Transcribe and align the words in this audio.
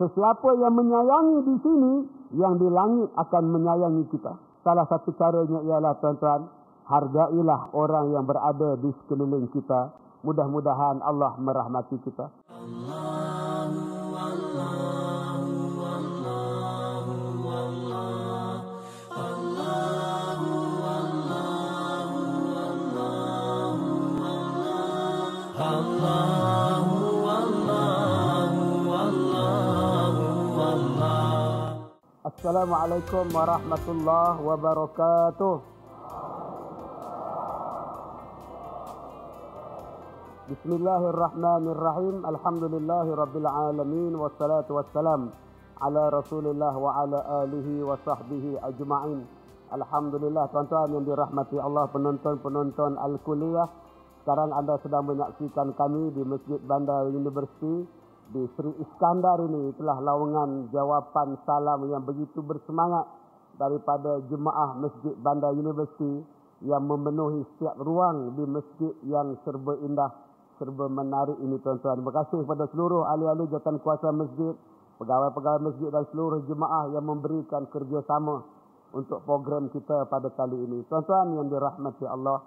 Sesiapa 0.00 0.56
yang 0.56 0.80
menyayangi 0.80 1.44
di 1.44 1.54
sini, 1.60 1.92
yang 2.40 2.56
di 2.56 2.64
langit 2.72 3.12
akan 3.20 3.44
menyayangi 3.52 4.08
kita. 4.08 4.32
Salah 4.64 4.88
satu 4.88 5.12
caranya 5.12 5.60
ialah 5.60 5.92
tuan-tuan, 6.00 6.48
hargailah 6.88 7.68
orang 7.76 8.08
yang 8.08 8.24
berada 8.24 8.80
di 8.80 8.88
sekeliling 9.04 9.52
kita. 9.52 9.92
Mudah-mudahan 10.24 11.04
Allah 11.04 11.36
merahmati 11.36 12.00
kita. 12.00 12.32
Assalamualaikum 32.40 33.36
warahmatullahi 33.36 34.40
wabarakatuh. 34.40 35.60
Bismillahirrahmanirrahim. 40.48 42.24
Alhamdulillahi 42.24 43.12
rabbil 43.12 43.44
alamin 43.44 44.16
wassalatu 44.16 44.80
wassalam 44.80 45.36
ala 45.84 46.08
Rasulillah 46.08 46.72
wa 46.80 47.04
ala 47.04 47.44
alihi 47.44 47.84
wa 47.84 48.00
sahbihi 48.08 48.56
ajma'in. 48.72 49.20
Alhamdulillah 49.76 50.48
tuan-tuan 50.48 50.96
yang 50.96 51.04
dirahmati 51.04 51.60
Allah 51.60 51.92
penonton-penonton 51.92 52.96
Al-Kuliah. 53.04 53.68
Sekarang 54.24 54.56
anda 54.56 54.80
sedang 54.80 55.04
menyaksikan 55.12 55.76
kami 55.76 56.08
di 56.16 56.24
Masjid 56.24 56.56
Bandar 56.64 57.04
University 57.04 57.99
di 58.30 58.46
Sri 58.54 58.70
Iskandar 58.78 59.42
ini 59.42 59.74
telah 59.74 59.98
lawangan 59.98 60.70
jawapan 60.70 61.34
salam 61.42 61.82
yang 61.90 62.06
begitu 62.06 62.38
bersemangat 62.38 63.02
daripada 63.58 64.22
jemaah 64.30 64.78
Masjid 64.78 65.18
Bandar 65.18 65.50
University 65.50 66.22
yang 66.62 66.86
memenuhi 66.86 67.42
setiap 67.54 67.74
ruang 67.82 68.38
di 68.38 68.44
masjid 68.46 68.94
yang 69.02 69.34
serba 69.42 69.74
indah, 69.82 70.14
serba 70.62 70.86
menarik 70.86 71.42
ini 71.42 71.58
tuan-tuan. 71.58 71.98
Terima 71.98 72.14
kasih 72.22 72.46
kepada 72.46 72.64
seluruh 72.70 73.02
ahli-ahli 73.10 73.50
jawatan 73.50 73.76
kuasa 73.82 74.14
masjid, 74.14 74.54
pegawai-pegawai 75.02 75.60
masjid 75.66 75.88
dan 75.90 76.04
seluruh 76.14 76.40
jemaah 76.46 76.86
yang 76.94 77.04
memberikan 77.10 77.66
kerjasama 77.66 78.46
untuk 78.94 79.26
program 79.26 79.66
kita 79.74 80.06
pada 80.06 80.30
kali 80.38 80.54
ini. 80.54 80.86
Tuan-tuan 80.86 81.34
yang 81.34 81.50
dirahmati 81.50 82.06
Allah, 82.06 82.38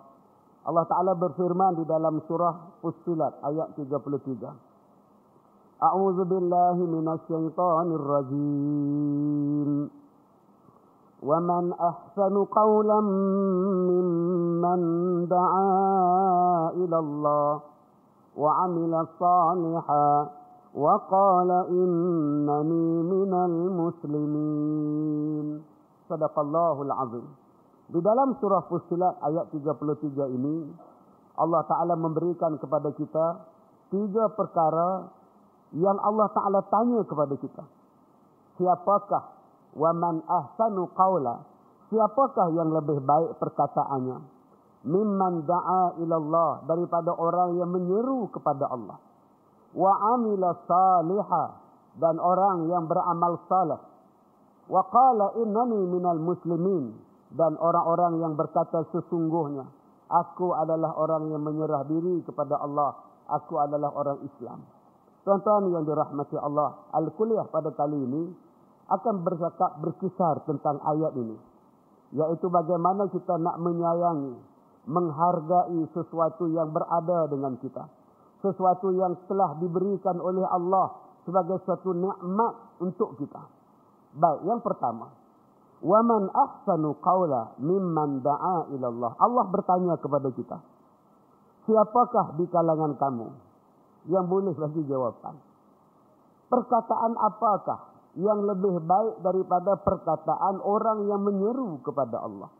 Allah 0.63 0.85
Ta'ala 0.87 1.11
berfirman 1.19 1.75
di 1.75 1.83
dalam 1.83 2.23
surah 2.23 2.79
Fussilat 2.79 3.43
ayat 3.43 3.75
33. 3.75 4.72
أعوذ 5.83 6.23
بالله 6.23 6.77
من 6.79 7.07
الشيطان 7.11 7.87
الرجيم. 7.99 9.69
ومن 11.23 11.73
أحسن 11.73 12.35
قولا 12.45 12.99
ممن 13.91 14.79
دعا 15.27 16.69
إلى 16.79 16.97
الله 16.99 17.61
وعمل 18.37 18.93
صالحا 19.19 20.29
وقال 20.75 21.51
إنني 21.51 22.87
من 23.03 23.33
المسلمين. 23.49 25.47
صدق 26.09 26.35
الله 26.39 26.75
العظيم 26.81 27.27
Di 27.93 27.99
dalam 27.99 28.39
surah 28.39 28.63
Fusilat 28.71 29.19
ayat 29.21 29.51
33 29.51 30.31
ini 30.31 30.71
Allah 31.35 31.61
Ta'ala 31.67 31.99
memberikan 31.99 32.55
kepada 32.55 32.95
kita 32.95 33.43
tiga 33.91 34.31
perkara 34.33 35.11
yang 35.73 35.97
Allah 35.97 36.29
Taala 36.33 36.61
tanya 36.69 37.01
kepada 37.05 37.33
kita. 37.37 37.63
Siapakah 38.61 39.23
wa 39.73 39.91
man 39.97 40.21
ahsanu 40.29 40.89
qawla? 40.93 41.41
Siapakah 41.89 42.53
yang 42.53 42.69
lebih 42.69 43.01
baik 43.01 43.41
perkataannya? 43.41 44.17
Mimman 44.83 45.47
da'a 45.47 45.97
ila 46.03 46.15
Allah 46.19 46.51
daripada 46.67 47.15
orang 47.15 47.57
yang 47.57 47.71
menyeru 47.71 48.29
kepada 48.29 48.67
Allah. 48.69 48.99
Wa 49.73 49.93
amila 50.17 50.53
salihah 50.69 51.47
dan 51.97 52.21
orang 52.21 52.69
yang 52.69 52.85
beramal 52.85 53.41
saleh. 53.49 53.81
Wa 54.69 54.85
qala 54.93 55.33
innani 55.41 55.81
minal 55.89 56.21
muslimin 56.21 56.93
dan 57.33 57.57
orang-orang 57.57 58.21
yang 58.21 58.33
berkata 58.37 58.85
sesungguhnya 58.93 59.65
aku 60.13 60.53
adalah 60.53 60.93
orang 61.01 61.33
yang 61.33 61.41
menyerah 61.41 61.81
diri 61.89 62.21
kepada 62.21 62.61
Allah. 62.61 62.93
Aku 63.23 63.57
adalah 63.57 63.89
orang 63.95 64.19
Islam. 64.21 64.61
Tuan-tuan 65.23 65.71
yang 65.71 65.87
dirahmati 65.87 66.35
Allah, 66.35 66.83
al-kuliah 66.91 67.47
pada 67.47 67.71
kali 67.71 67.95
ini 67.95 68.23
akan 68.91 69.23
bersakap 69.23 69.79
berkisar 69.79 70.43
tentang 70.43 70.83
ayat 70.83 71.15
ini. 71.15 71.39
Yaitu 72.11 72.51
bagaimana 72.51 73.07
kita 73.07 73.39
nak 73.39 73.55
menyayangi, 73.63 74.35
menghargai 74.85 75.79
sesuatu 75.95 76.51
yang 76.51 76.69
berada 76.75 77.31
dengan 77.31 77.55
kita. 77.55 77.87
Sesuatu 78.43 78.91
yang 78.91 79.15
telah 79.31 79.55
diberikan 79.63 80.19
oleh 80.19 80.43
Allah 80.43 80.99
sebagai 81.23 81.63
suatu 81.63 81.95
nikmat 81.95 82.53
untuk 82.83 83.15
kita. 83.15 83.47
Baik, 84.19 84.43
yang 84.43 84.59
pertama. 84.59 85.07
Waman 85.83 86.31
ahsanu 86.31 86.99
qawla 86.99 87.55
mimman 87.63 88.19
da'a 88.19 88.71
ilallah. 88.75 89.15
Allah 89.19 89.45
bertanya 89.47 89.95
kepada 89.99 90.27
kita. 90.35 90.59
Siapakah 91.63 92.35
di 92.35 92.45
kalangan 92.51 92.99
kamu? 92.99 93.52
yang 94.07 94.27
boleh 94.27 94.51
bagi 94.55 94.83
jawapan. 94.87 95.35
Perkataan 96.51 97.13
apakah 97.17 97.79
yang 98.13 98.45
lebih 98.45 98.77
baik 98.85 99.25
daripada 99.25 99.73
perkataan 99.79 100.61
orang 100.61 101.09
yang 101.09 101.21
menyeru 101.23 101.81
kepada 101.81 102.21
Allah? 102.21 102.51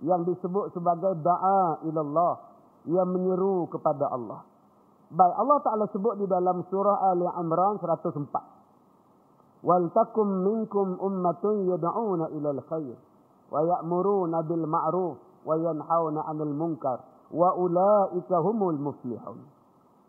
Yang 0.00 0.32
disebut 0.32 0.72
sebagai 0.72 1.18
da'a 1.20 1.84
ilallah. 1.84 2.34
Yang 2.86 3.08
menyeru 3.10 3.66
kepada 3.68 4.08
Allah. 4.08 4.46
Baik 5.08 5.34
Allah 5.36 5.58
Ta'ala 5.64 5.84
sebut 5.92 6.20
di 6.20 6.26
dalam 6.28 6.64
surah 6.68 7.10
Ali 7.10 7.26
Imran 7.26 7.80
104. 7.80 9.64
Wal 9.66 9.90
takum 9.90 10.46
minkum 10.46 10.96
ummatun 11.02 11.66
yada'una 11.68 12.30
ilal 12.32 12.62
khair. 12.70 12.96
Wa 13.50 13.60
ya'muruna 13.60 14.46
bil 14.46 14.64
ma'ruf. 14.64 15.16
Wa 15.42 15.56
yanhauna 15.58 16.22
anil 16.30 16.54
munkar. 16.54 17.02
Wa 17.34 17.56
ula'ika 17.58 18.40
humul 18.40 18.78
muflihun 18.78 19.57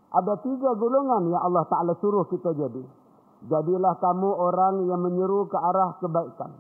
ada 0.10 0.34
tiga 0.42 0.74
golongan 0.74 1.30
yang 1.30 1.42
Allah 1.46 1.70
Ta'ala 1.70 1.94
suruh 2.02 2.26
kita 2.26 2.58
jadi. 2.58 2.82
Jadilah 3.46 3.94
kamu 4.02 4.30
orang 4.36 4.90
yang 4.90 5.00
menyuruh 5.06 5.46
ke 5.46 5.58
arah 5.58 6.02
kebaikan. 6.02 6.52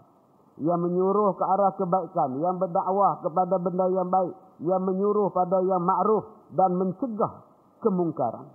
Yang 0.62 0.80
menyuruh 0.86 1.34
ke 1.34 1.44
arah 1.44 1.74
kebaikan. 1.74 2.38
Yang 2.38 2.56
berdakwah 2.62 3.26
kepada 3.26 3.56
benda 3.58 3.90
yang 3.90 4.08
baik. 4.08 4.38
Yang 4.62 4.82
menyuruh 4.86 5.28
pada 5.34 5.66
yang 5.66 5.82
ma'ruf. 5.82 6.30
Dan 6.54 6.78
mencegah 6.78 7.42
kemungkaran. 7.82 8.48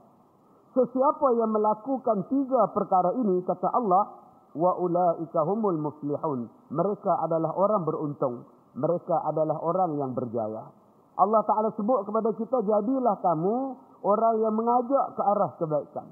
Sesiapa 0.79 1.27
yang 1.43 1.51
melakukan 1.55 2.27
tiga 2.31 2.71
perkara 2.71 3.15
ini, 3.19 3.43
kata 3.47 3.71
Allah, 3.75 4.15
wa 4.55 4.73
ulaika 4.79 5.43
humul 5.43 5.79
muflihun. 5.79 6.47
Mereka 6.71 7.13
adalah 7.19 7.51
orang 7.59 7.83
beruntung. 7.83 8.47
Mereka 8.79 9.27
adalah 9.27 9.59
orang 9.59 9.99
yang 9.99 10.15
berjaya. 10.15 10.71
Allah 11.15 11.43
Ta'ala 11.47 11.71
sebut 11.79 12.03
kepada 12.07 12.31
kita, 12.35 12.59
jadilah 12.63 13.23
kamu 13.23 13.79
orang 14.05 14.35
yang 14.45 14.53
mengajak 14.53 15.17
ke 15.17 15.23
arah 15.25 15.51
kebaikan. 15.57 16.07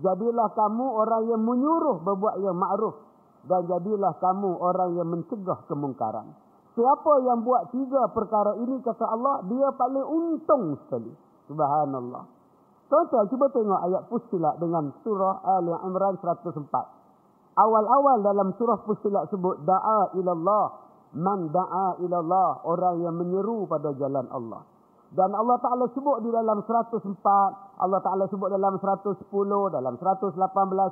Jadilah 0.00 0.48
kamu 0.52 0.86
orang 0.88 1.22
yang 1.28 1.42
menyuruh 1.42 2.00
berbuat 2.04 2.36
yang 2.44 2.56
ma'ruf. 2.56 2.96
Dan 3.42 3.66
jadilah 3.66 4.14
kamu 4.22 4.54
orang 4.60 4.90
yang 4.94 5.08
mencegah 5.10 5.66
kemungkaran. 5.66 6.30
Siapa 6.72 7.12
yang 7.26 7.44
buat 7.44 7.68
tiga 7.74 8.08
perkara 8.14 8.56
ini, 8.56 8.80
kata 8.80 9.04
Allah, 9.04 9.44
dia 9.44 9.68
paling 9.76 10.06
untung 10.06 10.80
sekali. 10.86 11.12
Subhanallah. 11.50 12.24
Tuan-tuan, 12.88 13.28
cuba 13.28 13.48
tengok 13.52 13.80
ayat 13.88 14.02
Fusilat 14.08 14.56
dengan 14.56 14.92
surah 15.04 15.44
Ali 15.44 15.72
Imran 15.84 16.16
104. 16.16 16.64
Awal-awal 17.52 18.24
dalam 18.24 18.56
surah 18.56 18.80
Fusilat 18.88 19.28
sebut, 19.28 19.60
Da'a 19.68 20.16
ilallah, 20.16 20.66
man 21.12 21.52
da'a 21.52 22.00
ilallah, 22.00 22.64
orang 22.64 23.04
yang 23.04 23.20
menyeru 23.20 23.68
pada 23.68 23.92
jalan 23.92 24.24
Allah. 24.32 24.64
Dan 25.12 25.28
Allah 25.36 25.60
Ta'ala 25.60 25.92
sebut 25.92 26.24
di 26.24 26.32
dalam 26.32 26.64
104, 26.64 27.04
Allah 27.84 28.00
Ta'ala 28.00 28.24
sebut 28.32 28.48
dalam 28.48 28.80
110, 28.80 29.28
dalam 29.68 29.94
118 30.00 30.40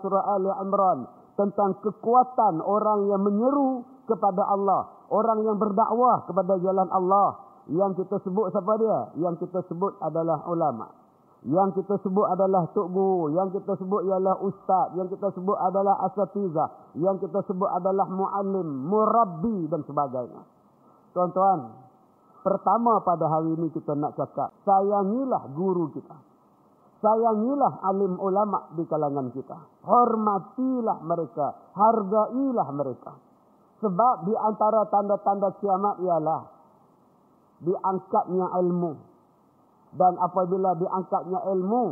surah 0.04 0.24
Ali 0.36 0.52
Imran. 0.60 1.08
Tentang 1.40 1.80
kekuatan 1.80 2.60
orang 2.60 3.08
yang 3.08 3.24
menyeru 3.24 3.80
kepada 4.04 4.44
Allah. 4.44 5.08
Orang 5.08 5.40
yang 5.40 5.56
berdakwah 5.56 6.28
kepada 6.28 6.60
jalan 6.60 6.84
Allah. 6.92 7.40
Yang 7.72 8.04
kita 8.04 8.20
sebut 8.20 8.52
siapa 8.52 8.72
dia? 8.76 8.98
Yang 9.16 9.48
kita 9.48 9.64
sebut 9.72 9.96
adalah 10.04 10.44
ulama. 10.52 10.92
Yang 11.40 11.80
kita 11.80 11.96
sebut 12.04 12.28
adalah 12.28 12.68
tok 12.76 12.92
guru. 12.92 13.32
Yang 13.32 13.56
kita 13.56 13.72
sebut 13.80 14.04
ialah 14.04 14.36
ustaz. 14.44 14.92
Yang 15.00 15.16
kita 15.16 15.32
sebut 15.32 15.56
adalah 15.56 15.96
asatizah. 16.12 16.68
Yang 17.00 17.24
kita 17.24 17.40
sebut 17.48 17.72
adalah 17.72 18.04
mu'alim, 18.04 18.68
murabbi 18.84 19.64
dan 19.72 19.80
sebagainya. 19.88 20.44
Tuan-tuan, 21.16 21.88
Pertama 22.40 23.04
pada 23.04 23.28
hari 23.28 23.52
ini 23.52 23.68
kita 23.68 23.92
nak 23.92 24.16
cakap, 24.16 24.48
sayangilah 24.64 25.44
guru 25.52 25.92
kita. 25.92 26.16
Sayangilah 27.00 27.80
alim 27.84 28.16
ulama 28.20 28.68
di 28.76 28.84
kalangan 28.84 29.32
kita. 29.32 29.56
Hormatilah 29.84 31.00
mereka. 31.00 31.72
Hargailah 31.72 32.68
mereka. 32.76 33.12
Sebab 33.80 34.28
di 34.28 34.36
antara 34.36 34.84
tanda-tanda 34.92 35.56
kiamat 35.60 35.96
ialah 36.04 36.40
diangkatnya 37.64 38.52
ilmu. 38.60 38.92
Dan 39.96 40.20
apabila 40.20 40.76
diangkatnya 40.76 41.40
ilmu, 41.56 41.84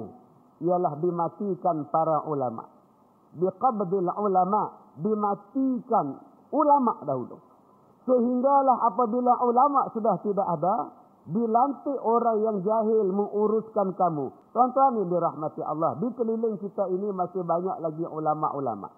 ialah 0.61 0.93
dimatikan 1.01 1.89
para 1.89 2.29
ulama. 2.29 2.69
Biqabdil 3.33 4.13
ulama, 4.13 4.93
dimatikan 5.01 6.21
ulama 6.53 6.93
dahulu. 7.05 7.48
Sehinggalah 8.09 8.89
apabila 8.89 9.37
ulama 9.45 9.93
sudah 9.93 10.17
tidak 10.25 10.49
ada, 10.49 10.97
dilantik 11.29 12.01
orang 12.01 12.41
yang 12.41 12.57
jahil 12.65 13.05
menguruskan 13.13 13.93
kamu. 13.93 14.33
Tuan-tuan 14.57 14.97
yang 14.97 15.13
dirahmati 15.13 15.61
Allah, 15.61 15.93
di 16.01 16.09
keliling 16.17 16.57
kita 16.57 16.89
ini 16.89 17.13
masih 17.13 17.45
banyak 17.45 17.77
lagi 17.85 18.09
ulama-ulama. 18.09 18.89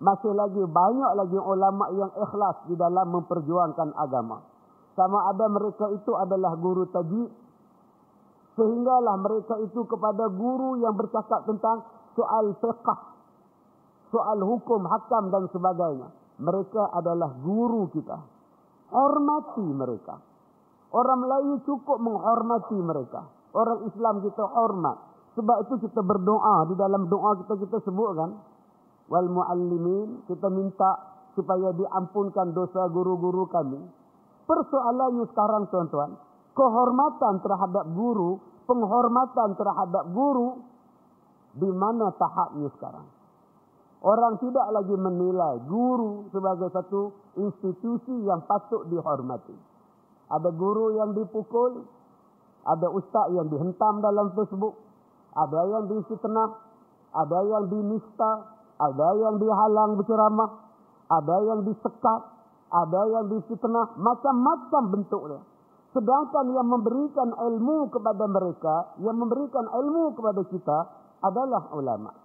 Masih 0.00 0.32
lagi 0.32 0.64
banyak 0.64 1.12
lagi 1.12 1.36
ulama 1.36 1.92
yang 1.92 2.08
ikhlas 2.16 2.56
di 2.66 2.74
dalam 2.80 3.12
memperjuangkan 3.12 3.92
agama. 4.00 4.40
Sama 4.96 5.28
ada 5.28 5.44
mereka 5.52 5.92
itu 5.92 6.12
adalah 6.16 6.56
guru 6.56 6.88
tajwid. 6.88 7.30
Sehinggalah 8.56 9.20
mereka 9.20 9.60
itu 9.60 9.84
kepada 9.84 10.30
guru 10.32 10.80
yang 10.80 10.96
bercakap 10.96 11.44
tentang 11.44 11.84
soal 12.16 12.56
fiqah. 12.64 13.12
Soal 14.08 14.40
hukum, 14.40 14.88
hakam 14.88 15.28
dan 15.28 15.50
sebagainya. 15.52 16.08
Mereka 16.40 16.96
adalah 16.96 17.34
guru 17.42 17.90
kita. 17.92 18.33
Hormati 18.94 19.66
mereka. 19.66 20.22
Orang 20.94 21.26
Melayu 21.26 21.58
cukup 21.66 21.98
menghormati 21.98 22.78
mereka. 22.78 23.26
Orang 23.50 23.90
Islam 23.90 24.22
kita 24.22 24.46
hormat. 24.46 24.94
Sebab 25.34 25.66
itu 25.66 25.90
kita 25.90 25.98
berdoa. 25.98 26.70
Di 26.70 26.78
dalam 26.78 27.10
doa 27.10 27.34
kita 27.42 27.58
kita 27.58 27.82
sebutkan. 27.82 28.38
Wal 29.10 29.26
muallimin. 29.26 30.22
Kita 30.30 30.46
minta 30.46 30.94
supaya 31.34 31.74
diampunkan 31.74 32.54
dosa 32.54 32.86
guru-guru 32.86 33.50
kami. 33.50 33.82
Persoalannya 34.46 35.26
sekarang 35.34 35.66
tuan-tuan. 35.74 36.14
Kehormatan 36.54 37.42
terhadap 37.42 37.90
guru. 37.98 38.38
Penghormatan 38.70 39.58
terhadap 39.58 40.04
guru. 40.14 40.62
Di 41.58 41.70
mana 41.74 42.14
tahapnya 42.14 42.70
sekarang? 42.78 43.13
Orang 44.04 44.36
tidak 44.36 44.68
lagi 44.68 44.92
menilai 45.00 45.64
guru 45.64 46.28
sebagai 46.28 46.68
satu 46.76 47.08
institusi 47.40 48.12
yang 48.28 48.44
patut 48.44 48.84
dihormati. 48.92 49.56
Ada 50.28 50.52
guru 50.52 50.92
yang 50.92 51.16
dipukul. 51.16 51.88
Ada 52.68 52.92
ustaz 52.92 53.32
yang 53.32 53.48
dihentam 53.48 54.04
dalam 54.04 54.28
Facebook. 54.36 54.76
Ada 55.32 55.60
yang 55.72 55.84
difitnah. 55.88 56.52
Ada 57.16 57.38
yang 57.48 57.64
dinista. 57.72 58.32
Ada 58.76 59.08
yang 59.24 59.40
dihalang 59.40 59.96
berceramah. 59.96 60.50
Ada 61.08 61.36
yang 61.48 61.60
disekat. 61.64 62.20
Ada 62.76 63.00
yang 63.08 63.24
difitnah. 63.32 63.96
Macam-macam 63.96 64.82
bentuknya. 65.00 65.40
Sedangkan 65.96 66.52
yang 66.52 66.68
memberikan 66.68 67.32
ilmu 67.40 67.88
kepada 67.88 68.28
mereka. 68.28 68.76
Yang 69.00 69.16
memberikan 69.16 69.64
ilmu 69.64 70.12
kepada 70.12 70.44
kita. 70.44 70.78
Adalah 71.24 71.72
ulama. 71.72 72.23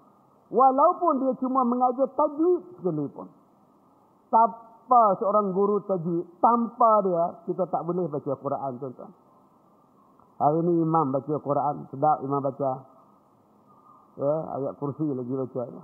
Walaupun 0.49 1.13
dia 1.21 1.33
cuma 1.37 1.61
mengajar 1.61 2.09
tajwid 2.17 2.81
sekalipun. 2.81 3.29
Tanpa 4.33 5.03
seorang 5.21 5.53
guru 5.53 5.77
tajwid, 5.85 6.25
tanpa 6.41 7.05
dia, 7.05 7.23
kita 7.45 7.69
tak 7.69 7.85
boleh 7.85 8.09
baca 8.09 8.33
Quran 8.33 8.71
tuan-tuan. 8.81 9.13
Hari 10.39 10.57
ini 10.65 10.81
imam 10.81 11.13
baca 11.13 11.35
Quran, 11.37 11.75
sedap 11.93 12.17
imam 12.25 12.41
baca. 12.41 12.71
Ya, 14.17 14.33
ayat 14.57 14.73
kursi 14.81 15.05
lagi 15.05 15.33
baca. 15.37 15.61
Ya. 15.69 15.83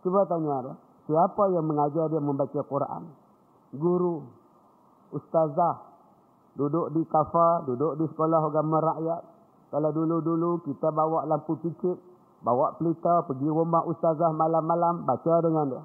Cuba 0.00 0.24
tanya 0.24 0.56
dia, 0.64 0.74
siapa 1.04 1.52
yang 1.52 1.68
mengajar 1.68 2.08
dia 2.08 2.22
membaca 2.24 2.60
Quran? 2.64 3.12
Guru, 3.76 4.24
ustazah, 5.12 5.84
duduk 6.56 6.96
di 6.96 7.04
kafa, 7.04 7.68
duduk 7.68 8.00
di 8.00 8.08
sekolah 8.08 8.40
agama 8.40 8.80
rakyat. 8.80 9.22
Kalau 9.70 9.90
dulu-dulu 9.94 10.64
kita 10.66 10.88
bawa 10.90 11.28
lampu 11.28 11.60
cicit, 11.60 12.09
bawa 12.40 12.76
pelita, 12.80 13.24
pergi 13.28 13.48
rumah 13.48 13.84
ustazah 13.84 14.32
malam-malam, 14.32 15.04
baca 15.04 15.34
dengan 15.44 15.64
dia. 15.68 15.82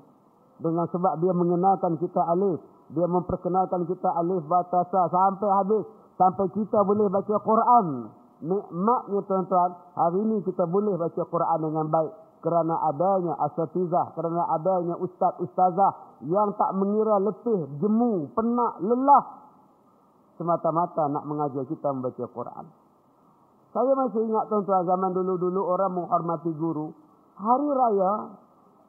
Dengan 0.56 0.88
sebab 0.88 1.20
dia 1.20 1.34
mengenalkan 1.36 2.00
kita 2.00 2.24
alif. 2.32 2.64
Dia 2.96 3.08
memperkenalkan 3.12 3.84
kita 3.92 4.08
alif 4.16 4.46
batasa 4.48 5.12
sampai 5.12 5.50
habis. 5.52 5.84
Sampai 6.16 6.48
kita 6.56 6.80
boleh 6.88 7.12
baca 7.12 7.36
Quran. 7.44 8.08
Nikmatnya 8.40 9.20
tuan-tuan. 9.28 9.72
Hari 10.00 10.20
ini 10.24 10.38
kita 10.48 10.64
boleh 10.64 10.96
baca 10.96 11.22
Quran 11.28 11.60
dengan 11.60 11.86
baik. 11.92 12.14
Kerana 12.40 12.78
adanya 12.94 13.34
asatizah 13.42 14.14
kerana 14.14 14.46
adanya 14.54 15.02
ustaz 15.02 15.34
ustazah 15.42 16.22
yang 16.30 16.54
tak 16.54 16.78
mengira 16.78 17.18
letih 17.18 17.66
jemu 17.82 18.30
penat 18.38 18.86
lelah. 18.86 19.24
Semata-mata 20.38 21.10
nak 21.10 21.26
mengajar 21.26 21.66
kita 21.66 21.90
membaca 21.90 22.22
Quran 22.30 22.85
saya 23.76 23.92
masih 23.92 24.24
ingat 24.24 24.48
tuan-tuan 24.48 24.88
zaman 24.88 25.12
dulu-dulu 25.12 25.68
orang 25.68 25.92
menghormati 25.92 26.56
guru 26.56 26.96
hari 27.36 27.68
raya 27.68 28.40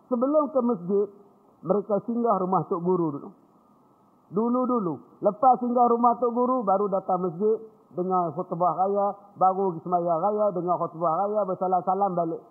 sebelum 0.06 0.54
ke 0.54 0.60
masjid 0.62 1.06
mereka 1.66 1.98
singgah 2.06 2.38
rumah 2.38 2.62
Tok 2.70 2.78
Guru 2.78 3.06
dulu. 3.18 3.30
Dulu-dulu. 4.30 4.94
Lepas 5.22 5.58
singgah 5.58 5.90
rumah 5.90 6.14
Tok 6.22 6.30
Guru, 6.30 6.62
baru 6.62 6.86
datang 6.86 7.26
masjid. 7.26 7.58
Dengar 7.90 8.30
khutbah 8.38 8.74
raya. 8.78 9.18
Baru 9.34 9.74
semaya 9.82 10.14
raya. 10.22 10.54
Dengar 10.54 10.78
khutbah 10.78 11.26
raya. 11.26 11.42
Bersalam-salam 11.42 12.14
balik. 12.14 12.42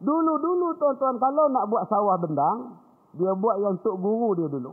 Dulu-dulu 0.00 0.76
tuan-tuan. 0.80 1.20
Kalau 1.20 1.52
nak 1.52 1.64
buat 1.68 1.84
sawah 1.88 2.16
bendang. 2.16 2.80
Dia 3.16 3.32
buat 3.36 3.60
yang 3.60 3.76
Tok 3.84 3.96
Guru 4.00 4.36
dia 4.40 4.48
dulu. 4.48 4.72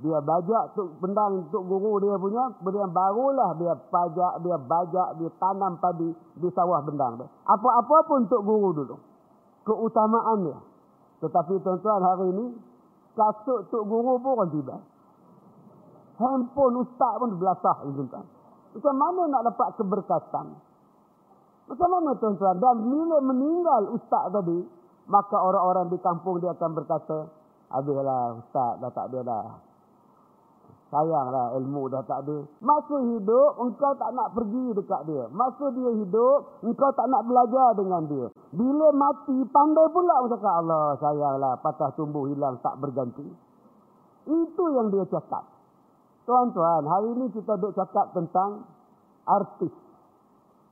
Dia 0.00 0.16
bajak 0.24 0.72
tuk 0.72 0.96
bendang 1.04 1.52
Tok 1.52 1.64
Guru 1.68 2.00
dia 2.00 2.16
punya. 2.16 2.56
Kemudian 2.56 2.88
barulah 2.88 3.52
dia 3.60 3.76
pajak, 3.76 4.40
dia 4.40 4.56
bajak, 4.56 5.08
dia 5.20 5.30
tanam 5.36 5.76
padi 5.76 6.08
di 6.40 6.48
sawah 6.56 6.80
bendang. 6.80 7.20
Apa-apa 7.44 7.96
pun 8.08 8.24
Tok 8.24 8.42
Guru 8.42 8.68
dulu. 8.72 8.96
Keutamaan 9.68 10.48
dia. 10.48 10.58
Tetapi 11.20 11.60
tuan-tuan 11.60 12.00
hari 12.00 12.26
ini 12.32 12.46
Kasut 13.20 13.66
tok 13.68 13.84
guru 13.84 14.22
pun 14.22 14.38
orang 14.38 14.50
tidak. 14.54 14.80
Handphone 16.20 16.74
ustaz 16.84 17.12
pun 17.18 17.30
belasah. 17.36 17.76
Tuan. 17.82 18.24
Macam 18.70 18.94
mana 18.94 19.22
nak 19.26 19.42
dapat 19.50 19.68
keberkatan? 19.76 20.46
Macam 21.66 21.88
mana 21.90 22.10
tuan-tuan? 22.16 22.56
Dan 22.56 22.76
bila 22.86 23.18
meninggal 23.20 23.82
ustaz 23.92 24.30
tadi, 24.30 24.62
maka 25.10 25.36
orang-orang 25.36 25.90
di 25.90 25.98
kampung 25.98 26.38
dia 26.38 26.54
akan 26.54 26.70
berkata, 26.72 27.18
Habislah 27.70 28.40
ustaz, 28.40 28.72
dah 28.78 28.90
tak 28.94 29.06
ada 29.10 29.20
dah. 29.26 29.46
Sayanglah 30.90 31.54
ilmu 31.54 31.86
dah 31.86 32.02
tak 32.02 32.26
ada. 32.26 32.42
Masa 32.58 32.98
hidup, 32.98 33.62
engkau 33.62 33.94
tak 33.94 34.10
nak 34.10 34.34
pergi 34.34 34.74
dekat 34.74 35.06
dia. 35.06 35.22
Masa 35.30 35.70
dia 35.70 35.90
hidup, 36.02 36.38
engkau 36.66 36.90
tak 36.98 37.06
nak 37.06 37.22
belajar 37.30 37.78
dengan 37.78 38.02
dia. 38.10 38.26
Bila 38.50 38.90
mati, 38.90 39.38
pandai 39.54 39.86
pula 39.94 40.26
cakap 40.26 40.54
Allah 40.66 40.98
sayanglah 40.98 41.54
patah 41.62 41.94
tumbuh 41.94 42.26
hilang 42.26 42.58
tak 42.58 42.74
berganti. 42.82 43.22
Itu 44.26 44.64
yang 44.74 44.90
dia 44.90 45.06
cakap. 45.06 45.46
Tuan-tuan, 46.26 46.82
hari 46.82 47.08
ini 47.14 47.26
kita 47.38 47.54
duk 47.54 47.70
cakap 47.78 48.10
tentang 48.10 48.66
artis. 49.30 49.70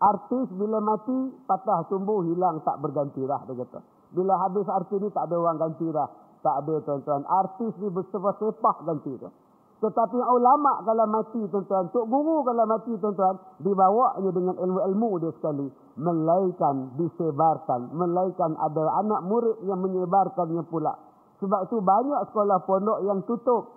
Artis 0.02 0.50
bila 0.50 0.82
mati, 0.82 1.30
patah 1.46 1.86
tumbuh 1.86 2.26
hilang 2.26 2.58
tak 2.66 2.82
berganti 2.82 3.22
dah. 3.22 3.46
Dia 3.46 3.54
kata. 3.54 3.80
Bila 4.18 4.34
habis 4.42 4.66
artis 4.66 4.98
ni 4.98 5.14
tak 5.14 5.30
ada 5.30 5.36
orang 5.38 5.62
ganti 5.62 5.86
dah. 5.94 6.10
Tak 6.42 6.66
ada 6.66 6.74
tuan-tuan. 6.82 7.22
Artis 7.22 7.70
ni 7.78 7.86
bersepah-sepah 7.86 8.76
ganti 8.82 9.14
dah. 9.14 9.32
Tetapi 9.78 10.18
ulama 10.18 10.82
kalau 10.82 11.06
mati 11.06 11.38
tuan-tuan, 11.46 11.86
tok 11.94 12.10
guru 12.10 12.42
kalau 12.42 12.66
mati 12.66 12.90
tuan-tuan, 12.98 13.38
dibawanya 13.62 14.30
dengan 14.34 14.56
ilmu-ilmu 14.58 15.22
dia 15.22 15.30
sekali. 15.38 15.70
Melainkan 15.94 16.98
disebarkan. 16.98 17.94
Melainkan 17.94 18.58
ada 18.58 18.82
anak 18.98 19.20
murid 19.22 19.62
yang 19.70 19.78
menyebarkannya 19.78 20.66
pula. 20.66 20.98
Sebab 21.38 21.70
itu 21.70 21.78
banyak 21.78 22.20
sekolah 22.34 22.58
pondok 22.66 22.98
yang 23.06 23.22
tutup. 23.22 23.70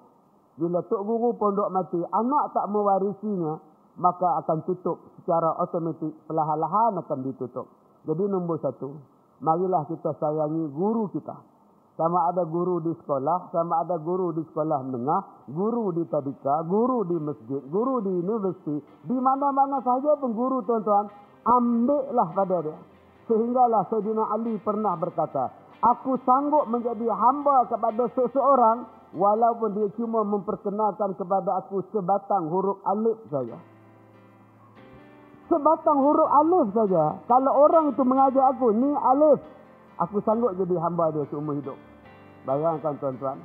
Bila 0.57 0.81
tok 0.89 1.05
guru 1.05 1.37
pondok 1.37 1.69
mati, 1.69 2.01
anak 2.01 2.49
tak 2.57 2.65
mewarisinya, 2.73 3.61
maka 4.01 4.41
akan 4.41 4.65
tutup 4.65 4.97
secara 5.21 5.53
otomatik. 5.61 6.17
Perlahan-lahan 6.25 6.97
akan 6.97 7.19
ditutup. 7.29 7.69
Jadi 8.09 8.25
nombor 8.25 8.57
satu, 8.57 8.89
marilah 9.37 9.85
kita 9.85 10.17
sayangi 10.17 10.65
guru 10.73 11.13
kita 11.13 11.50
sama 12.01 12.33
ada 12.33 12.41
guru 12.49 12.81
di 12.81 12.97
sekolah, 12.97 13.53
sama 13.53 13.85
ada 13.85 14.01
guru 14.01 14.33
di 14.33 14.41
sekolah 14.49 14.81
menengah, 14.89 15.45
guru 15.53 15.93
di 15.93 16.01
tadika, 16.09 16.65
guru 16.65 17.05
di 17.05 17.13
masjid, 17.21 17.61
guru 17.69 18.01
di 18.01 18.09
universiti, 18.09 18.73
di 19.05 19.13
mana-mana 19.21 19.77
saja 19.85 20.17
pun 20.17 20.33
guru 20.33 20.65
tuan-tuan, 20.65 21.13
ambillah 21.45 22.33
pada 22.33 22.57
dia. 22.65 22.77
Sehinggalah 23.29 23.85
Sayyidina 23.93 24.33
Ali 24.33 24.57
pernah 24.65 24.97
berkata, 24.97 25.53
aku 25.77 26.17
sanggup 26.25 26.65
menjadi 26.73 27.05
hamba 27.05 27.69
kepada 27.69 28.09
seseorang 28.17 28.89
walaupun 29.13 29.69
dia 29.77 29.93
cuma 29.93 30.25
memperkenalkan 30.25 31.13
kepada 31.13 31.61
aku 31.61 31.85
sebatang 31.93 32.49
huruf 32.49 32.81
alif 32.81 33.21
saja. 33.29 33.61
Sebatang 35.53 36.01
huruf 36.01 36.29
alif 36.33 36.73
saja. 36.73 37.21
Kalau 37.29 37.53
orang 37.61 37.93
itu 37.93 38.01
mengajar 38.01 38.57
aku, 38.57 38.73
ni 38.73 38.89
alif. 38.89 39.37
Aku 40.01 40.17
sanggup 40.25 40.57
jadi 40.57 40.81
hamba 40.81 41.13
dia 41.13 41.29
seumur 41.29 41.61
hidup. 41.61 41.90
Bayangkan 42.45 42.97
tuan-tuan. 42.97 43.37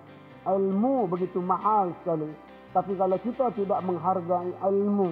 Ilmu 0.47 1.11
begitu 1.11 1.43
mahal 1.43 1.93
sekali. 2.01 2.31
Tapi 2.73 2.93
kalau 2.97 3.19
kita 3.21 3.53
tidak 3.57 3.81
menghargai 3.85 4.53
ilmu. 4.69 5.11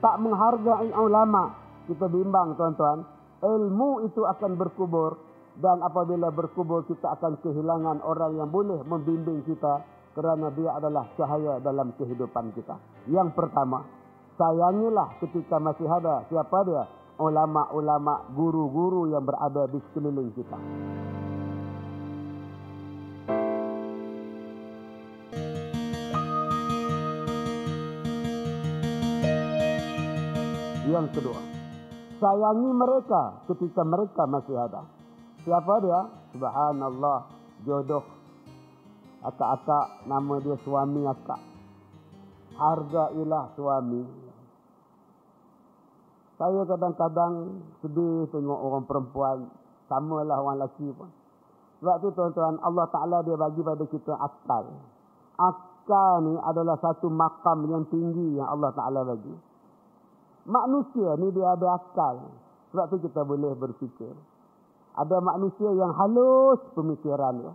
Tak 0.00 0.16
menghargai 0.20 0.90
ulama. 0.94 1.52
Kita 1.88 2.06
bimbang 2.08 2.54
tuan-tuan. 2.56 3.04
Ilmu 3.42 4.06
itu 4.08 4.22
akan 4.24 4.56
berkubur. 4.56 5.18
Dan 5.52 5.84
apabila 5.84 6.32
berkubur 6.32 6.88
kita 6.88 7.12
akan 7.18 7.36
kehilangan 7.44 8.00
orang 8.00 8.40
yang 8.40 8.48
boleh 8.48 8.80
membimbing 8.84 9.44
kita. 9.44 9.84
Kerana 10.12 10.52
dia 10.52 10.76
adalah 10.76 11.08
cahaya 11.16 11.56
dalam 11.64 11.96
kehidupan 11.96 12.52
kita. 12.52 12.76
Yang 13.08 13.32
pertama. 13.32 13.84
Sayangilah 14.36 15.20
ketika 15.20 15.56
masih 15.60 15.88
ada. 15.88 16.24
Siapa 16.28 16.58
dia? 16.68 16.84
Ulama-ulama, 17.20 18.32
guru-guru 18.32 19.08
yang 19.12 19.24
berada 19.24 19.68
di 19.68 19.78
sekeliling 19.88 20.32
kita. 20.32 20.58
Yang 30.92 31.06
kedua, 31.16 31.40
sayangi 32.20 32.70
mereka 32.76 33.48
ketika 33.48 33.80
mereka 33.80 34.28
masih 34.28 34.60
ada. 34.60 34.84
Siapa 35.40 35.80
dia? 35.80 36.00
Subhanallah, 36.36 37.32
jodoh. 37.64 38.04
Akak-akak, 39.24 40.04
nama 40.04 40.36
dia 40.44 40.52
suami 40.60 41.08
akak. 41.08 41.40
Hargailah 42.60 43.56
suami. 43.56 44.04
Saya 46.36 46.60
kadang-kadang 46.68 47.64
sedih 47.80 48.28
tengok 48.28 48.60
orang 48.60 48.84
perempuan. 48.84 49.38
Samalah 49.88 50.44
orang 50.44 50.60
lelaki 50.60 50.92
pun. 50.92 51.08
Sebab 51.80 51.96
tu 52.04 52.08
tuan-tuan, 52.12 52.60
Allah 52.60 52.86
Ta'ala 52.92 53.24
dia 53.24 53.40
bagi 53.40 53.64
pada 53.64 53.84
kita 53.88 54.12
akal. 54.12 54.76
Akal 55.40 56.12
ni 56.28 56.36
adalah 56.36 56.76
satu 56.84 57.08
makam 57.08 57.64
yang 57.72 57.88
tinggi 57.88 58.36
yang 58.36 58.52
Allah 58.52 58.70
Ta'ala 58.76 59.08
bagi. 59.08 59.51
Manusia 60.42 61.14
ni 61.22 61.30
dia 61.30 61.54
ada 61.54 61.78
akal. 61.78 62.16
Sebab 62.72 62.84
tu 62.90 62.96
kita 63.04 63.22
boleh 63.22 63.54
berfikir. 63.54 64.10
Ada 64.96 65.22
manusia 65.22 65.70
yang 65.72 65.92
halus 65.94 66.60
pemikiran 66.74 67.40
dia. 67.40 67.52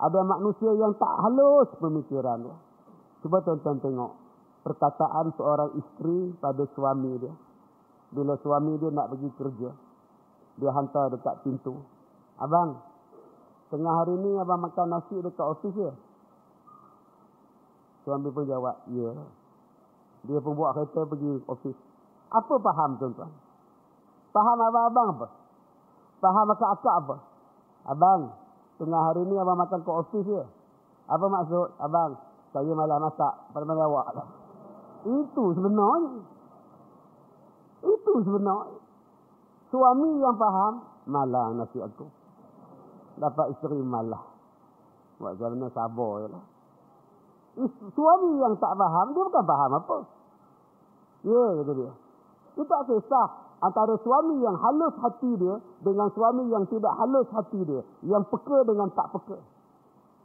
Ada 0.00 0.20
manusia 0.24 0.70
yang 0.76 0.92
tak 0.96 1.14
halus 1.24 1.68
pemikiran 1.82 2.48
dia. 2.48 2.56
Cuba 3.24 3.42
tuan-tuan 3.42 3.78
tengok. 3.82 4.12
Perkataan 4.62 5.34
seorang 5.34 5.70
isteri 5.74 6.32
pada 6.38 6.62
suami 6.76 7.12
dia. 7.18 7.34
Bila 8.12 8.38
suami 8.38 8.78
dia 8.78 8.92
nak 8.94 9.10
pergi 9.10 9.30
kerja. 9.36 9.70
Dia 10.60 10.70
hantar 10.70 11.10
dekat 11.16 11.42
pintu. 11.42 11.80
Abang, 12.38 12.78
tengah 13.72 13.94
hari 14.04 14.14
ni 14.20 14.36
abang 14.36 14.60
makan 14.60 14.94
nasi 14.94 15.16
dekat 15.16 15.46
ofis 15.48 15.74
ya? 15.74 15.92
Suami 18.04 18.28
pun 18.34 18.44
jawab, 18.44 18.76
ya. 18.90 19.14
Dia 20.26 20.38
pun 20.42 20.58
buat 20.58 20.74
kereta 20.74 21.06
pergi 21.06 21.32
ofis. 21.46 21.78
Apa 22.32 22.54
faham 22.56 22.96
tuan-tuan? 22.96 23.28
Faham 24.32 24.58
abang-abang 24.64 25.08
apa? 25.20 25.26
Faham 26.24 26.46
akak-akak 26.56 26.94
apa? 27.04 27.16
Abang, 27.92 28.32
tengah 28.80 29.02
hari 29.10 29.28
ni 29.28 29.36
abang 29.36 29.60
makan 29.60 29.84
ke 29.84 29.90
ofis 29.92 30.24
ya? 30.24 30.44
Apa 31.12 31.28
maksud? 31.28 31.76
Abang, 31.76 32.16
saya 32.56 32.72
malah 32.72 32.96
masak 32.96 33.34
pada 33.52 33.64
mana 33.68 33.84
awak 33.84 34.06
lah. 34.16 34.28
Itu 35.04 35.52
sebenarnya. 35.52 36.24
Itu 37.84 38.12
sebenarnya. 38.24 38.80
Suami 39.68 40.20
yang 40.20 40.36
faham, 40.40 40.84
malah 41.08 41.52
nasi 41.52 41.80
aku. 41.80 42.08
Dapat 43.20 43.56
isteri 43.56 43.76
malah. 43.80 44.24
Buat 45.20 45.36
jalan 45.36 45.68
sabar 45.72 46.12
je 46.24 46.28
lah. 46.32 46.44
Suami 47.92 48.40
yang 48.40 48.56
tak 48.56 48.72
faham, 48.72 49.12
dia 49.12 49.22
bukan 49.28 49.44
faham 49.44 49.70
apa. 49.76 49.96
Ya, 51.22 51.44
kata 51.60 51.72
dia. 51.76 51.92
Itu 52.52 52.64
tak 52.68 52.84
kisah 52.88 53.26
antara 53.62 53.94
suami 54.02 54.42
yang 54.42 54.58
halus 54.58 54.92
hati 55.00 55.30
dia 55.38 55.56
dengan 55.80 56.10
suami 56.12 56.50
yang 56.50 56.66
tidak 56.68 56.92
halus 56.98 57.28
hati 57.32 57.60
dia. 57.64 57.80
Yang 58.04 58.28
peka 58.28 58.58
dengan 58.68 58.88
tak 58.92 59.08
peka. 59.16 59.38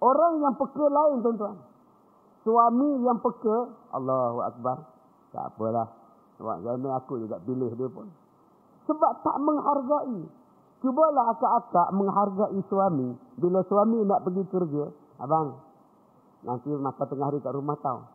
Orang 0.04 0.44
yang 0.44 0.54
peka 0.60 0.86
lain 0.86 1.24
tuan-tuan. 1.24 1.58
Suami 2.44 2.90
yang 3.04 3.18
peka, 3.24 3.58
Allahu 3.96 4.40
Akbar. 4.44 4.78
Tak 5.32 5.56
apalah. 5.56 5.88
Sebab 6.38 6.58
jadi 6.62 6.90
aku 6.94 7.14
juga 7.26 7.42
pilih 7.42 7.72
dia 7.74 7.90
pun. 7.90 8.08
Sebab 8.86 9.12
tak 9.26 9.38
menghargai. 9.42 10.22
Cubalah 10.78 11.34
akak-akak 11.34 11.88
menghargai 11.98 12.62
suami. 12.70 13.18
Bila 13.42 13.66
suami 13.66 14.06
nak 14.06 14.22
pergi 14.24 14.44
kerja. 14.48 14.86
Abang, 15.18 15.58
nanti 16.46 16.70
makan 16.70 17.06
tengah 17.10 17.28
hari 17.34 17.42
kat 17.42 17.54
rumah 17.58 17.78
tau. 17.82 18.06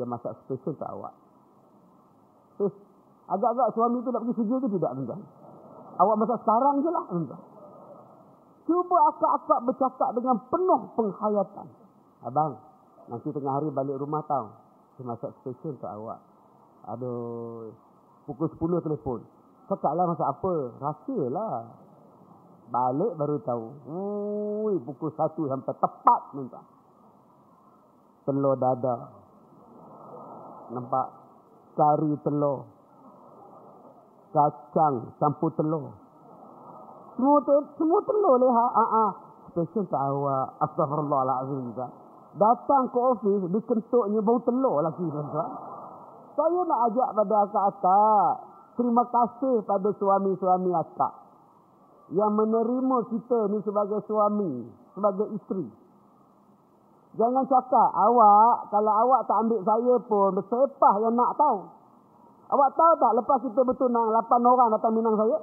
Dia 0.00 0.08
masak 0.08 0.32
spesial 0.44 0.76
tak 0.80 0.90
awak. 0.92 1.12
Eh, 2.64 2.72
Agak-agak 3.26 3.74
suami 3.74 3.98
tu 4.06 4.10
nak 4.14 4.22
pergi 4.22 4.38
kerja 4.38 4.56
ke 4.62 4.68
tidak 4.78 4.92
tuan 5.02 5.20
Awak 5.96 6.16
masa 6.20 6.34
sekarang 6.46 6.74
je 6.84 6.90
lah 6.94 7.04
tuan 7.10 7.24
Cuba 8.66 8.96
akak-akak 9.14 9.60
bercakap 9.62 10.10
dengan 10.18 10.36
penuh 10.50 10.90
penghayatan. 10.98 11.66
Abang, 12.26 12.58
nanti 13.06 13.30
tengah 13.30 13.62
hari 13.62 13.70
balik 13.70 13.94
rumah 14.02 14.26
tau. 14.26 14.50
Saya 14.98 15.06
masak 15.06 15.30
special 15.38 15.78
untuk 15.78 15.86
awak. 15.86 16.18
Aduh, 16.90 17.70
pukul 18.26 18.50
10 18.50 18.82
telefon. 18.82 19.22
Cakaplah 19.70 20.10
masak 20.10 20.26
apa? 20.26 20.54
Rahsialah. 20.82 21.54
Balik 22.66 23.12
baru 23.14 23.38
tahu. 23.46 23.66
Ui, 24.66 24.74
pukul 24.82 25.14
1 25.14 25.46
sampai 25.46 25.74
tepat 25.78 26.22
minta. 26.34 26.60
Telur 28.26 28.58
dada. 28.58 29.14
Nampak? 30.74 31.06
Kari 31.78 32.18
telur 32.26 32.75
kacang, 34.36 35.16
campur 35.16 35.48
telur. 35.56 35.96
Semua 37.16 37.40
tu, 37.40 37.56
semua 37.80 38.04
telur 38.04 38.36
leha. 38.36 38.66
Ah, 38.76 38.92
ah. 39.08 39.10
Special 39.56 39.88
tak 39.88 40.02
awak. 40.12 40.60
Astaghfirullahaladzim. 40.60 41.72
Datang 42.36 42.92
ke 42.92 42.98
ofis, 43.00 43.40
dikentuknya 43.48 44.20
bau 44.20 44.36
telur 44.44 44.84
lagi. 44.84 45.08
Tuan. 45.08 45.50
Saya 46.36 46.60
nak 46.68 46.80
ajak 46.92 47.08
pada 47.16 47.36
akak-akak. 47.48 48.32
Terima 48.76 49.08
kasih 49.08 49.64
pada 49.64 49.88
suami-suami 49.96 50.70
akak. 50.76 51.12
Yang 52.12 52.32
menerima 52.36 52.96
kita 53.08 53.38
ni 53.48 53.58
sebagai 53.64 54.04
suami. 54.04 54.68
Sebagai 54.92 55.32
isteri. 55.32 55.64
Jangan 57.16 57.48
cakap, 57.48 57.88
awak, 57.96 58.68
kalau 58.68 58.92
awak 58.92 59.24
tak 59.24 59.40
ambil 59.40 59.60
saya 59.64 59.94
pun, 60.04 60.36
bersepah 60.36 60.94
yang 61.00 61.16
nak 61.16 61.32
tahu. 61.40 61.64
Awak 62.46 62.70
tahu 62.78 62.92
tak 63.02 63.12
lepas 63.18 63.38
kita 63.42 63.60
bertunang, 63.66 64.06
lapan 64.14 64.40
orang 64.46 64.68
datang 64.70 64.94
minang 64.94 65.18
saya? 65.18 65.38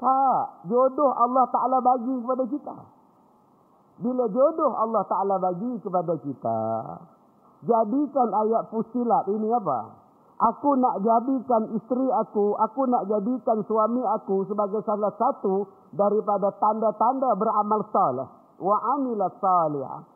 Tak. 0.00 0.42
Jodoh 0.72 1.12
Allah 1.12 1.44
Ta'ala 1.52 1.78
bagi 1.84 2.16
kepada 2.16 2.44
kita. 2.48 2.74
Bila 4.00 4.24
jodoh 4.32 4.72
Allah 4.72 5.04
Ta'ala 5.04 5.36
bagi 5.36 5.72
kepada 5.84 6.16
kita, 6.16 6.58
jadikan 7.60 8.28
ayat 8.32 8.72
fusilat 8.72 9.28
ini 9.28 9.52
apa? 9.52 10.00
Aku 10.42 10.74
nak 10.74 10.98
jadikan 11.06 11.70
isteri 11.76 12.08
aku, 12.18 12.58
aku 12.58 12.82
nak 12.90 13.06
jadikan 13.06 13.62
suami 13.68 14.02
aku 14.02 14.42
sebagai 14.50 14.82
salah 14.82 15.14
satu 15.14 15.70
daripada 15.94 16.50
tanda-tanda 16.58 17.36
beramal 17.38 17.86
salih. 17.94 18.26
Wa 18.58 18.76
amila 18.98 19.30
salihah 19.38 20.11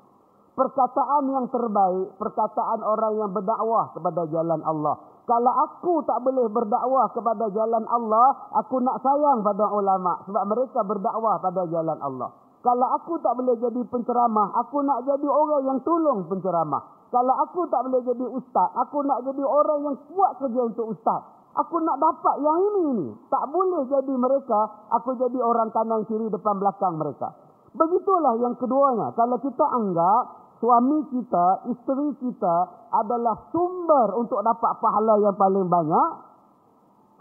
perkataan 0.56 1.24
yang 1.28 1.46
terbaik, 1.52 2.16
perkataan 2.16 2.80
orang 2.80 3.12
yang 3.20 3.30
berdakwah 3.30 3.92
kepada 3.92 4.24
jalan 4.32 4.64
Allah. 4.64 4.96
Kalau 5.28 5.52
aku 5.52 6.00
tak 6.08 6.18
boleh 6.24 6.48
berdakwah 6.48 7.12
kepada 7.12 7.52
jalan 7.52 7.84
Allah, 7.84 8.48
aku 8.56 8.80
nak 8.80 9.04
sayang 9.04 9.44
pada 9.44 9.68
ulama 9.68 10.24
sebab 10.24 10.44
mereka 10.48 10.80
berdakwah 10.80 11.36
pada 11.44 11.68
jalan 11.68 11.98
Allah. 12.00 12.32
Kalau 12.64 12.88
aku 12.98 13.20
tak 13.22 13.36
boleh 13.36 13.54
jadi 13.60 13.78
penceramah, 13.86 14.56
aku 14.58 14.82
nak 14.82 15.04
jadi 15.06 15.28
orang 15.28 15.62
yang 15.70 15.78
tolong 15.84 16.26
penceramah. 16.26 16.82
Kalau 17.14 17.34
aku 17.46 17.68
tak 17.70 17.86
boleh 17.86 18.02
jadi 18.02 18.26
ustaz, 18.26 18.68
aku 18.74 19.06
nak 19.06 19.22
jadi 19.22 19.44
orang 19.44 19.78
yang 19.86 19.96
kuat 20.10 20.40
kerja 20.42 20.60
untuk 20.66 20.90
ustaz. 20.90 21.22
Aku 21.56 21.80
nak 21.80 21.96
dapat 21.96 22.36
yang 22.42 22.58
ini 22.58 22.82
ini. 22.92 23.08
Tak 23.32 23.48
boleh 23.48 23.86
jadi 23.88 24.14
mereka, 24.18 24.88
aku 24.92 25.14
jadi 25.14 25.38
orang 25.40 25.70
kanan 25.70 26.04
kiri 26.04 26.28
depan 26.28 26.58
belakang 26.58 26.98
mereka. 26.98 27.32
Begitulah 27.76 28.40
yang 28.40 28.56
keduanya. 28.56 29.12
Kalau 29.12 29.36
kita 29.40 29.64
anggap 29.64 30.45
suami 30.66 30.98
kita, 31.14 31.46
isteri 31.70 32.10
kita 32.18 32.56
adalah 32.90 33.38
sumber 33.54 34.18
untuk 34.18 34.42
dapat 34.42 34.74
pahala 34.82 35.14
yang 35.22 35.38
paling 35.38 35.70
banyak, 35.70 36.08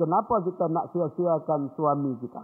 kenapa 0.01 0.41
kita 0.41 0.65
nak 0.73 0.89
sia-siakan 0.89 1.69
suami 1.77 2.17
kita? 2.17 2.41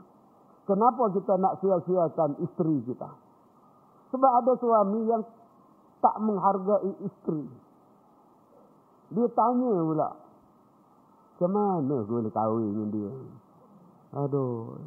Kenapa 0.69 1.09
kita 1.09 1.41
nak 1.41 1.57
sia-siakan 1.57 2.37
isteri 2.45 2.85
kita? 2.85 3.09
Sebab 4.13 4.31
ada 4.45 4.53
suami 4.61 5.09
yang 5.09 5.25
tak 6.05 6.21
menghargai 6.21 6.93
isteri. 7.01 7.49
Dia 9.09 9.25
tanya 9.33 9.73
pula, 9.81 10.09
Macam 11.41 11.49
mana 11.49 11.95
aku 12.05 12.21
boleh 12.21 12.29
kahwin 12.29 12.69
dengan 12.69 12.89
dia? 12.93 13.11
Aduh. 14.21 14.77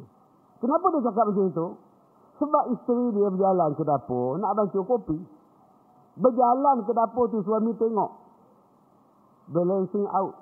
Kenapa 0.63 0.85
dia 0.95 1.11
cakap 1.11 1.27
macam 1.27 1.45
itu? 1.51 1.67
Sebab 2.39 2.63
isteri 2.71 3.05
dia 3.11 3.27
berjalan 3.27 3.69
ke 3.75 3.83
dapur, 3.83 4.39
nak 4.39 4.55
baca 4.55 4.79
kopi. 4.79 5.34
Berjalan 6.15 6.87
ke 6.87 6.91
dapur 6.95 7.27
tu 7.27 7.43
suami 7.43 7.75
tengok. 7.75 8.11
Balancing 9.51 10.07
out. 10.15 10.33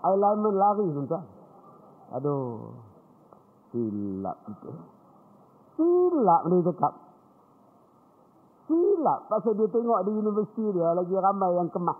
Alignment 0.00 0.56
lari 0.56 0.86
tuan 0.94 1.24
Aduh. 2.14 2.70
Silap 3.70 4.38
itu. 4.50 4.70
Silap 5.78 6.42
dia 6.46 6.66
cakap. 6.70 6.92
Silap. 8.70 9.20
Pasal 9.30 9.52
dia 9.58 9.68
tengok 9.70 10.00
di 10.06 10.10
universiti 10.14 10.64
dia 10.74 10.94
lagi 10.94 11.14
ramai 11.14 11.50
yang 11.58 11.70
kemah. 11.70 11.98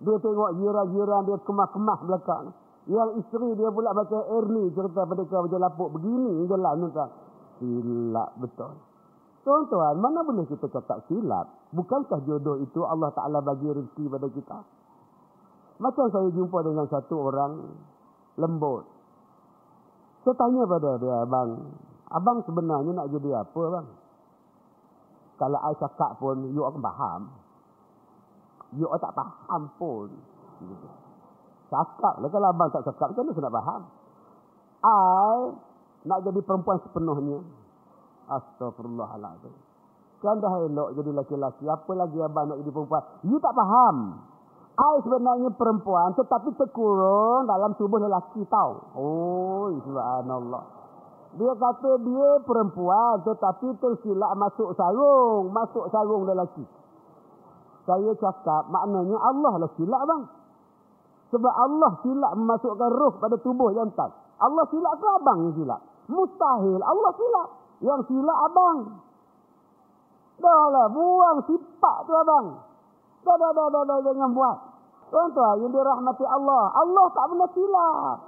Dia 0.00 0.16
tengok 0.16 0.50
jiran-jiran 0.56 1.28
dia 1.28 1.38
kemah-kemah 1.44 1.98
belakang. 2.04 2.44
Yang 2.88 3.24
isteri 3.24 3.52
dia 3.56 3.68
pula 3.68 3.92
baca 3.92 4.18
Ernie 4.40 4.72
cerita 4.72 5.04
pada 5.04 5.22
kau 5.28 5.44
macam 5.44 5.60
lapuk. 5.60 5.88
Begini 6.00 6.48
jalan 6.48 6.88
tuan 6.92 7.10
Silap 7.60 8.30
betul. 8.40 8.89
Tuan-tuan, 9.40 9.96
mana 9.96 10.20
boleh 10.20 10.44
kita 10.44 10.68
cakap 10.68 11.00
silap? 11.08 11.48
Bukankah 11.72 12.20
jodoh 12.28 12.60
itu 12.60 12.84
Allah 12.84 13.08
Ta'ala 13.16 13.40
bagi 13.40 13.72
rezeki 13.72 14.04
pada 14.12 14.28
kita? 14.28 14.58
Macam 15.80 16.12
saya 16.12 16.28
jumpa 16.36 16.60
dengan 16.60 16.84
satu 16.92 17.16
orang 17.16 17.72
lembut. 18.36 18.84
Saya 20.20 20.36
tanya 20.36 20.68
pada 20.68 21.00
dia, 21.00 21.24
abang, 21.24 21.72
abang 22.12 22.38
sebenarnya 22.44 22.92
nak 22.92 23.08
jadi 23.08 23.40
apa 23.40 23.62
bang? 23.80 23.88
Kalau 25.40 25.56
saya 25.56 25.76
cakap 25.88 26.20
pun, 26.20 26.52
you 26.52 26.60
akan 26.60 26.84
faham. 26.84 27.20
You 28.76 28.92
tak 29.00 29.16
faham 29.16 29.72
pun. 29.80 30.12
Cakap 31.72 32.14
lah 32.20 32.28
kalau 32.28 32.48
abang 32.52 32.68
tak 32.68 32.84
cakap, 32.84 33.16
mana 33.16 33.32
saya 33.32 33.44
nak 33.48 33.56
faham? 33.56 33.82
I 34.84 35.32
nak 36.04 36.20
jadi 36.28 36.40
perempuan 36.44 36.76
sepenuhnya. 36.84 37.40
Astagfirullahaladzim. 38.30 39.54
Kan 40.20 40.36
dah 40.38 40.52
elok 40.68 40.94
jadi 41.00 41.10
laki-laki. 41.16 41.64
Apa 41.64 41.92
lagi 41.96 42.20
abang 42.20 42.52
nak 42.52 42.60
jadi 42.60 42.70
perempuan? 42.70 43.02
You 43.24 43.40
tak 43.40 43.56
faham. 43.56 43.96
I 44.80 44.96
sebenarnya 45.04 45.50
perempuan 45.56 46.16
tetapi 46.16 46.56
terkurung 46.56 47.44
dalam 47.44 47.76
tubuh 47.76 48.00
lelaki 48.00 48.44
tau. 48.48 48.80
Oh, 48.96 49.68
subhanallah. 49.84 50.62
Dia 51.36 51.52
kata 51.56 51.90
dia 52.00 52.28
perempuan 52.44 53.20
tetapi 53.24 53.76
tersilap 53.80 54.32
masuk 54.40 54.72
sarung. 54.76 55.52
Masuk 55.52 55.88
sarung 55.92 56.24
lelaki. 56.24 56.64
Saya 57.88 58.12
cakap 58.16 58.68
maknanya 58.68 59.18
Allah 59.20 59.52
lah 59.56 59.70
silap 59.76 60.02
bang. 60.04 60.22
Sebab 61.32 61.54
Allah 61.54 61.90
silap 62.02 62.32
memasukkan 62.36 62.90
roh 62.92 63.14
pada 63.20 63.36
tubuh 63.40 63.72
yang 63.72 63.88
tak. 63.96 64.10
Allah 64.40 64.64
silap 64.68 64.94
ke 65.00 65.06
abang 65.20 65.38
yang 65.48 65.54
silap? 65.60 65.80
Mustahil. 66.08 66.80
Allah 66.80 67.10
silap. 67.14 67.48
Yang 67.80 68.00
silap 68.12 68.38
abang. 68.52 68.78
Dah 70.40 70.64
lah. 70.72 70.86
Buang 70.92 71.38
sifat 71.48 71.96
tu 72.08 72.12
abang. 72.16 72.46
Dah, 73.24 73.36
dah, 73.36 73.50
dah, 73.52 73.66
dah, 73.68 73.82
dah. 73.84 73.98
Jangan 74.04 74.30
buat. 74.32 74.56
Tuan-tuan 75.10 75.54
yang 75.66 75.72
dirahmati 75.74 76.24
Allah. 76.24 76.62
Allah 76.76 77.06
tak 77.10 77.24
pernah 77.28 77.50
silap. 77.50 78.18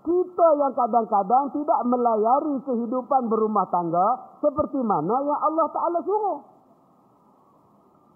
Kita 0.00 0.48
yang 0.56 0.72
kadang-kadang 0.72 1.44
tidak 1.52 1.80
melayari 1.84 2.56
kehidupan 2.64 3.22
berumah 3.28 3.68
tangga. 3.68 4.40
Seperti 4.40 4.80
mana 4.80 5.20
yang 5.20 5.40
Allah 5.44 5.66
Ta'ala 5.68 5.98
suruh. 6.00 6.40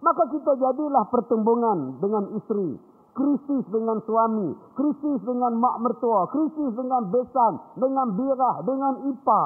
Maka 0.01 0.25
kita 0.33 0.53
jadilah 0.57 1.05
pertembungan 1.13 2.01
dengan 2.01 2.33
isteri 2.37 2.95
krisis 3.15 3.65
dengan 3.71 4.03
suami, 4.05 4.53
krisis 4.75 5.23
dengan 5.23 5.55
mak 5.57 5.79
mertua, 5.81 6.27
krisis 6.35 6.75
dengan 6.75 7.09
besan, 7.09 7.53
dengan 7.79 8.11
birah, 8.19 8.57
dengan 8.67 8.95
ipa. 9.15 9.43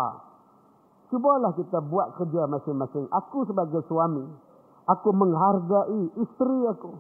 Cubalah 1.09 1.57
kita 1.57 1.81
buat 1.81 2.21
kerja 2.21 2.45
masing-masing. 2.45 3.09
Aku 3.09 3.49
sebagai 3.49 3.81
suami, 3.89 4.29
aku 4.85 5.09
menghargai 5.17 6.13
isteri 6.21 6.69
aku. 6.69 6.93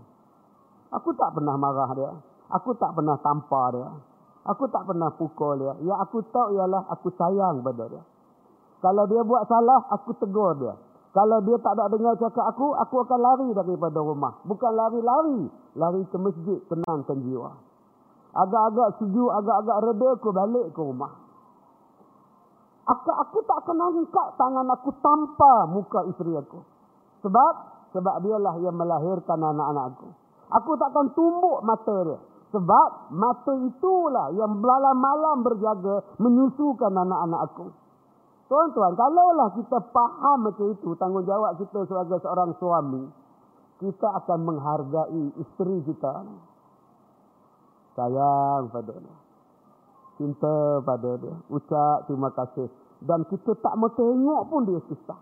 Aku 0.96 1.12
tak 1.12 1.36
pernah 1.36 1.60
marah 1.60 1.90
dia. 1.92 2.12
Aku 2.48 2.72
tak 2.80 2.96
pernah 2.96 3.20
tampar 3.20 3.76
dia. 3.76 3.88
Aku 4.48 4.64
tak 4.72 4.88
pernah 4.88 5.12
pukul 5.12 5.60
dia. 5.60 5.72
Yang 5.84 5.98
aku 6.08 6.18
tahu 6.32 6.56
ialah 6.56 6.88
aku 6.88 7.12
sayang 7.20 7.60
pada 7.60 7.84
dia. 7.92 8.02
Kalau 8.80 9.04
dia 9.04 9.20
buat 9.20 9.44
salah, 9.44 9.84
aku 9.92 10.16
tegur 10.16 10.56
dia. 10.56 10.72
Kalau 11.12 11.44
dia 11.44 11.60
tak 11.60 11.76
ada 11.76 11.92
dengar 11.92 12.16
cakap 12.16 12.46
aku, 12.56 12.72
aku 12.78 12.94
akan 13.04 13.20
lari 13.20 13.48
daripada 13.52 14.00
rumah. 14.00 14.40
Bukan 14.48 14.72
lari-lari. 14.72 15.52
Lari 15.76 16.00
ke 16.08 16.16
masjid, 16.16 16.58
tenangkan 16.72 17.20
jiwa. 17.28 17.52
Agak-agak 18.32 19.02
sejuk, 19.02 19.30
agak-agak 19.36 19.76
reda, 19.84 20.08
aku 20.16 20.30
balik 20.32 20.66
ke 20.72 20.80
rumah. 20.80 21.27
Aku, 22.88 23.10
aku 23.12 23.38
tak 23.44 23.68
akan 23.68 23.78
angkat 23.84 24.28
tangan 24.40 24.64
aku 24.72 24.90
tanpa 25.04 25.68
muka 25.68 26.08
isteri 26.08 26.32
aku. 26.40 26.64
Sebab? 27.20 27.54
Sebab 27.92 28.14
dialah 28.24 28.56
yang 28.64 28.76
melahirkan 28.80 29.36
anak-anak 29.44 29.84
aku. 29.92 30.08
Aku 30.48 30.70
tak 30.80 30.96
akan 30.96 31.12
tumbuk 31.12 31.60
mata 31.60 31.96
dia. 32.08 32.18
Sebab 32.48 33.12
mata 33.12 33.52
itulah 33.60 34.32
yang 34.32 34.56
malam-malam 34.56 35.44
berjaga 35.44 36.16
menyusukan 36.16 36.88
anak-anak 36.88 37.40
aku. 37.52 37.68
Tuan-tuan, 38.48 38.96
kalaulah 38.96 39.52
kita 39.52 39.84
faham 39.92 40.48
macam 40.48 40.72
itu, 40.72 40.96
tanggungjawab 40.96 41.60
kita 41.60 41.84
sebagai 41.84 42.16
seorang 42.24 42.56
suami, 42.56 43.04
kita 43.76 44.08
akan 44.24 44.38
menghargai 44.48 45.24
isteri 45.36 45.84
kita. 45.84 46.24
Sayang 47.92 48.72
dia. 48.72 49.27
Cinta 50.18 50.82
pada 50.82 51.14
dia. 51.22 51.34
Ucap 51.46 52.10
terima 52.10 52.34
kasih. 52.34 52.66
Dan 52.98 53.22
kita 53.30 53.54
tak 53.62 53.78
mau 53.78 53.86
tengok 53.94 54.42
pun 54.50 54.66
dia 54.66 54.82
susah. 54.90 55.18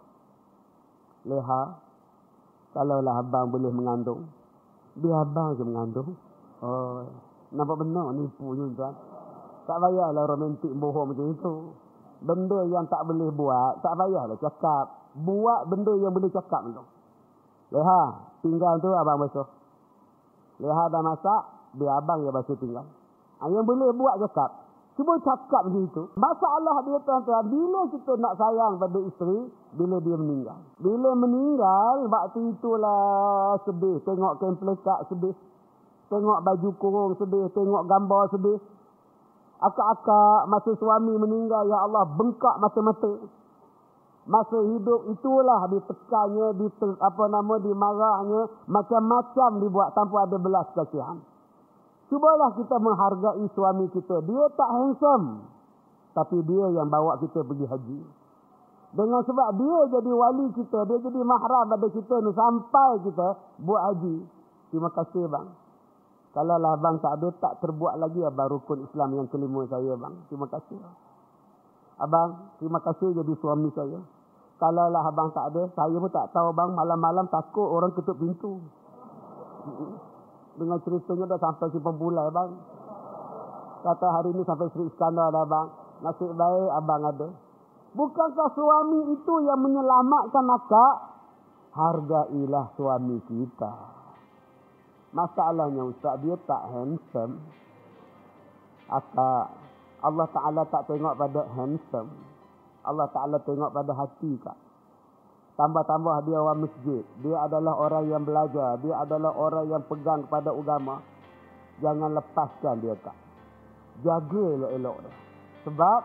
Leha, 1.27 1.63
kalaulah 2.73 3.21
abang 3.21 3.51
boleh 3.53 3.69
mengandung, 3.69 4.31
dia 4.95 5.13
abang 5.21 5.59
je 5.59 5.65
mengandung. 5.67 6.15
Oh, 6.63 7.05
nampak 7.53 7.83
benar 7.85 8.15
nipu 8.17 8.57
je 8.57 8.65
tuan. 8.79 8.95
Tak 9.67 9.77
payahlah 9.83 10.25
romantik 10.31 10.71
bohong 10.73 11.11
macam 11.11 11.35
itu. 11.35 11.55
Benda 12.23 12.65
yang 12.71 12.87
tak 12.87 13.03
boleh 13.05 13.29
buat, 13.35 13.83
tak 13.83 13.99
payahlah 13.99 14.39
cakap. 14.39 14.87
Buat 15.19 15.67
benda 15.69 15.93
yang 15.99 16.15
boleh 16.15 16.31
cakap 16.31 16.63
tu. 16.71 16.85
Leha, 17.75 18.03
tinggal 18.47 18.79
tu 18.79 18.89
abang 18.95 19.19
basuh. 19.21 19.49
Leha 20.63 20.85
dah 20.89 21.03
masak, 21.03 21.43
biar 21.75 21.99
abang 22.01 22.23
yang 22.23 22.33
basuh 22.33 22.57
tinggal. 22.57 22.87
Ha, 23.43 23.51
yang 23.51 23.67
boleh 23.67 23.91
buat 23.93 24.17
cakap. 24.23 24.66
Cuba 24.97 25.13
cakap 25.21 25.69
macam 25.69 25.85
itu. 25.85 26.03
Masalah 26.17 26.81
dia 26.89 26.97
tuan-tuan, 27.05 27.45
bila 27.53 27.85
kita 27.93 28.17
nak 28.17 28.33
sayang 28.41 28.81
pada 28.81 28.97
isteri, 29.05 29.45
bila 29.77 30.01
dia 30.01 30.17
meninggal. 30.17 30.57
Bila 30.81 31.13
meninggal, 31.13 32.09
waktu 32.09 32.57
itulah 32.57 33.61
sedih. 33.69 34.01
Tengok 34.09 34.41
kain 34.41 34.57
pelekat 34.57 35.05
sedih. 35.13 35.37
Tengok 36.09 36.41
baju 36.41 36.69
kurung 36.81 37.13
sedih. 37.21 37.45
Tengok 37.53 37.85
gambar 37.85 38.23
sedih. 38.33 38.57
Akak-akak 39.61 40.49
masa 40.49 40.73
suami 40.81 41.13
meninggal, 41.21 41.69
ya 41.69 41.77
Allah, 41.85 42.09
bengkak 42.17 42.57
mata-mata. 42.57 43.21
Masa 44.25 44.59
hidup 44.65 45.13
itulah 45.13 45.61
ditekannya, 45.77 46.57
di 46.57 46.67
apa 47.05 47.25
nama 47.29 47.55
dimarahnya, 47.61 48.49
macam-macam 48.65 49.51
dibuat 49.61 49.93
tanpa 49.93 50.25
ada 50.25 50.41
belas 50.41 50.73
kasihan. 50.73 51.21
Cubalah 52.07 52.55
kita 52.55 52.77
menghargai 52.79 53.47
suami 53.51 53.91
kita. 53.91 54.23
Dia 54.23 54.43
tak 54.55 54.71
handsome. 54.71 55.43
Tapi 56.15 56.39
dia 56.47 56.65
yang 56.73 56.87
bawa 56.89 57.19
kita 57.19 57.43
pergi 57.43 57.67
haji. 57.67 58.01
Dengan 58.97 59.21
sebab 59.27 59.49
dia 59.61 59.79
jadi 59.99 60.13
wali 60.15 60.47
kita, 60.57 60.89
dia 60.89 60.97
jadi 61.03 61.21
mahram 61.21 61.69
pada 61.69 61.87
kita 61.93 62.15
ni 62.23 62.31
sampai 62.33 62.91
kita 63.05 63.29
buat 63.61 63.83
haji. 63.93 64.25
Terima 64.73 64.89
kasih 64.95 65.29
bang. 65.29 65.47
Kalau 66.33 66.57
lah 66.61 66.77
abang 66.77 67.01
tak 67.01 67.17
ada, 67.17 67.29
tak 67.37 67.65
terbuat 67.65 67.97
lagi 67.97 68.21
abang 68.21 68.49
rukun 68.57 68.85
Islam 68.85 69.17
yang 69.17 69.29
kelima 69.29 69.65
saya 69.69 69.97
bang. 69.97 70.15
Terima 70.29 70.47
kasih. 70.49 70.81
Abang, 71.97 72.57
terima 72.61 72.81
kasih 72.85 73.09
jadi 73.17 73.33
suami 73.41 73.69
saya. 73.73 74.01
Kalau 74.57 74.87
lah 74.89 75.05
abang 75.05 75.33
tak 75.33 75.53
ada, 75.53 75.69
saya 75.77 75.97
pun 75.97 76.13
tak 76.13 76.33
tahu 76.33 76.53
bang. 76.57 76.71
Malam-malam 76.73 77.29
takut 77.29 77.69
orang 77.69 77.93
ketuk 77.93 78.17
pintu. 78.17 78.61
Dengan 80.57 80.81
ceritanya 80.81 81.25
dah 81.37 81.41
sampai 81.41 81.69
si 81.73 81.79
pembulai 81.81 82.33
bang. 82.33 82.51
Kata 83.85 84.07
hari 84.09 84.33
ini 84.33 84.43
sampai 84.43 84.73
Sri 84.73 84.89
Iskandar 84.89 85.29
dah 85.31 85.45
bang. 85.45 85.69
Nasib 86.05 86.33
baik 86.33 86.71
abang 86.77 87.05
ada. 87.05 87.29
Bukankah 87.97 88.49
suami 88.53 89.17
itu 89.17 89.35
yang 89.49 89.61
menyelamatkan 89.65 90.45
akak? 90.53 90.97
Hargailah 91.73 92.73
suami 92.77 93.21
kita. 93.25 93.73
Masalahnya 95.17 95.81
Ustaz, 95.89 96.21
dia 96.21 96.37
tak 96.45 96.63
handsome. 96.73 97.41
Apa 98.93 99.49
Allah 100.05 100.29
Ta'ala 100.29 100.63
tak 100.69 100.93
tengok 100.93 101.17
pada 101.17 101.41
handsome. 101.57 102.11
Allah 102.85 103.09
Ta'ala 103.09 103.41
tengok 103.41 103.73
pada 103.73 103.93
hati 103.97 104.37
kak. 104.45 104.66
Tambah-tambah 105.57 106.29
dia 106.29 106.37
orang 106.37 106.69
masjid. 106.69 107.03
Dia 107.25 107.37
adalah 107.49 107.75
orang 107.81 108.05
yang 108.13 108.23
belajar. 108.29 108.77
Dia 108.85 108.95
adalah 109.01 109.33
orang 109.33 109.67
yang 109.73 109.83
pegang 109.89 110.29
kepada 110.29 110.53
agama. 110.53 111.01
jangan 111.77 112.17
lepaskan 112.17 112.81
dia 112.81 112.97
kak. 113.05 113.17
Jaga 114.01 114.45
elok-elok 114.57 114.97
dia. 115.05 115.15
Sebab 115.69 116.01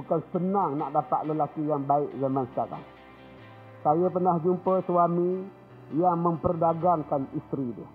bukan 0.00 0.20
senang 0.32 0.80
nak 0.80 0.96
dapat 0.96 1.28
lelaki 1.28 1.60
yang 1.64 1.84
baik 1.84 2.08
zaman 2.16 2.44
sekarang. 2.52 2.84
Saya 3.84 4.06
pernah 4.08 4.36
jumpa 4.40 4.84
suami 4.88 5.44
yang 5.96 6.16
memperdagangkan 6.20 7.28
isteri 7.36 7.68
dia. 7.72 7.88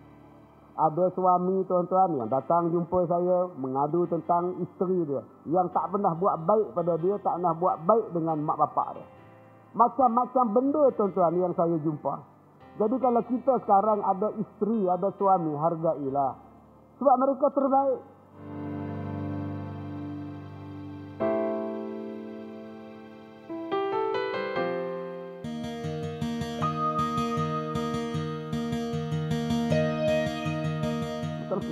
Ada 0.73 1.13
suami 1.13 1.62
tuan-tuan 1.69 2.17
yang 2.17 2.29
datang 2.29 2.73
jumpa 2.73 3.05
saya 3.05 3.45
mengadu 3.57 4.09
tentang 4.09 4.57
isteri 4.57 5.05
dia. 5.05 5.21
Yang 5.45 5.69
tak 5.69 5.93
pernah 5.93 6.17
buat 6.17 6.41
baik 6.49 6.73
pada 6.73 6.93
dia, 6.97 7.13
tak 7.21 7.38
pernah 7.38 7.53
buat 7.53 7.77
baik 7.86 8.05
dengan 8.09 8.38
mak 8.41 8.57
bapak 8.57 8.97
dia. 8.97 9.05
Macam-macam 9.73 10.45
benda 10.53 10.83
tuan-tuan 10.93 11.33
yang 11.33 11.53
saya 11.57 11.77
jumpa. 11.81 12.21
Jadi 12.77 12.95
kalau 13.01 13.21
kita 13.25 13.53
sekarang 13.65 14.05
ada 14.05 14.29
isteri, 14.38 14.86
ada 14.86 15.09
suami, 15.17 15.53
hargailah. 15.53 16.33
Sebab 17.01 17.15
mereka 17.17 17.47
terbaik. 17.53 18.01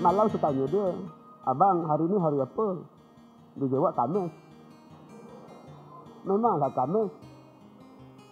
malam 0.01 0.25
saya 0.33 0.49
tanya 0.49 0.65
dia, 0.65 0.97
Abang 1.41 1.89
hari 1.89 2.05
ni 2.05 2.17
hari 2.21 2.37
apa? 2.37 2.85
Dia 3.57 3.65
jawab 3.65 3.97
Kamis. 3.97 4.29
Memanglah 6.21 6.69
Kamis. 6.77 7.30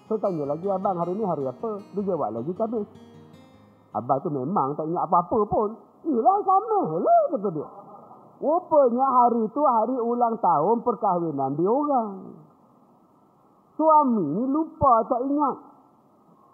Saya 0.09 0.17
tanya 0.25 0.41
lagi, 0.49 0.65
Abang 0.65 0.97
hari 0.97 1.13
ni 1.13 1.21
hari 1.21 1.45
apa? 1.45 1.77
Dia 1.93 2.01
jawab 2.01 2.33
lagi 2.33 2.49
Kamis. 2.57 2.89
Abang 3.93 4.17
tu 4.25 4.33
memang 4.33 4.73
tak 4.73 4.89
ingat 4.89 5.05
apa-apa 5.05 5.37
pun. 5.45 5.77
Yelah 6.01 6.41
Kamis 6.41 7.05
lah 7.05 7.21
kata 7.37 7.49
dia. 7.53 7.69
Rupanya 8.41 9.05
hari 9.05 9.45
tu 9.53 9.61
hari 9.61 10.01
ulang 10.01 10.41
tahun 10.41 10.81
perkahwinan 10.81 11.53
dia 11.61 11.69
orang. 11.69 12.33
Suami 13.77 14.25
ni 14.33 14.43
lupa 14.49 15.05
tak 15.05 15.21
ingat. 15.29 15.57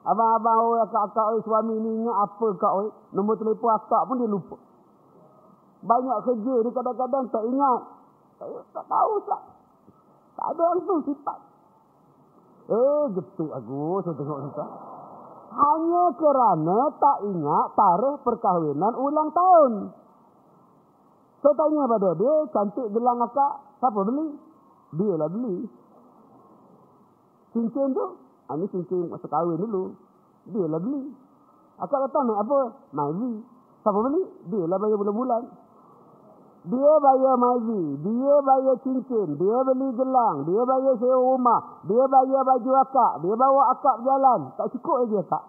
Abang-abang 0.04 0.76
oi 0.76 0.80
akak-akak 0.84 1.40
suami 1.48 1.80
ni 1.80 2.04
ingat 2.04 2.18
apa 2.28 2.48
kak 2.60 2.74
oi? 2.76 2.88
Nombor 3.16 3.40
telefon 3.40 3.72
akak 3.72 4.04
pun 4.04 4.20
dia 4.20 4.28
lupa. 4.28 4.60
Banyak 5.86 6.18
kerja 6.28 6.56
dia 6.60 6.72
kadang-kadang 6.76 7.26
tak 7.32 7.44
ingat. 7.48 7.82
Saya 8.36 8.60
tak 8.76 8.86
tahu 8.90 9.14
tak. 9.32 9.42
Tak 10.36 10.48
ada 10.52 10.64
langsung 10.76 11.00
sifat. 11.08 11.55
Eh, 12.66 13.04
getuk 13.14 13.52
aku 13.54 14.02
saya 14.02 14.18
tengok 14.18 14.40
kita. 14.50 14.66
Hanya 15.56 16.04
kerana 16.18 16.78
tak 16.98 17.18
ingat 17.30 17.68
tarikh 17.78 18.18
perkahwinan 18.26 18.94
ulang 18.98 19.30
tahun. 19.30 19.74
Saya 21.46 21.54
tanya 21.54 21.86
pada 21.86 22.10
dia, 22.18 22.34
cantik 22.50 22.90
gelang 22.90 23.22
akak, 23.22 23.54
siapa 23.78 24.02
beli? 24.02 24.34
Dia 24.98 25.14
lah 25.14 25.30
beli. 25.30 25.70
Cincin 27.54 27.94
tu, 27.94 28.06
ini 28.50 28.66
ah, 28.66 28.70
cincin 28.74 29.14
masa 29.14 29.30
kahwin 29.30 29.62
dulu. 29.62 29.94
Dia 30.50 30.66
lah 30.66 30.82
beli. 30.82 31.14
Akak 31.78 32.02
datang 32.10 32.34
nak 32.34 32.50
apa? 32.50 32.60
Mazi. 32.98 33.46
Siapa 33.86 34.00
beli? 34.10 34.26
Dia 34.50 34.66
lah 34.66 34.82
bayar 34.82 34.98
bulan-bulan. 34.98 35.44
Dia 36.66 36.94
bayar 36.98 37.36
mazi, 37.38 37.84
dia 38.02 38.36
bayar 38.42 38.76
cincin, 38.82 39.38
dia 39.38 39.58
beli 39.70 39.86
gelang, 39.94 40.50
dia 40.50 40.62
bayar 40.66 40.98
sewa 40.98 41.18
rumah, 41.22 41.62
dia 41.86 42.02
bayar 42.10 42.42
baju 42.42 42.72
akak, 42.82 43.12
dia 43.22 43.34
bawa 43.38 43.62
akak 43.78 43.96
berjalan. 44.02 44.50
Tak 44.58 44.74
cukup 44.74 45.06
lagi 45.06 45.16
akak. 45.22 45.44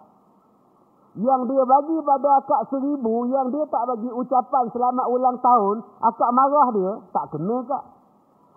Yang 1.17 1.41
dia 1.49 1.63
bagi 1.65 1.97
pada 2.05 2.29
akak 2.45 2.63
seribu, 2.69 3.33
yang 3.33 3.49
dia 3.49 3.65
tak 3.65 3.89
bagi 3.89 4.13
ucapan 4.13 4.65
selamat 4.69 5.07
ulang 5.09 5.41
tahun, 5.41 5.77
akak 6.05 6.31
marah 6.37 6.69
dia, 6.77 6.93
tak 7.17 7.25
kena 7.33 7.57
kak. 7.65 7.85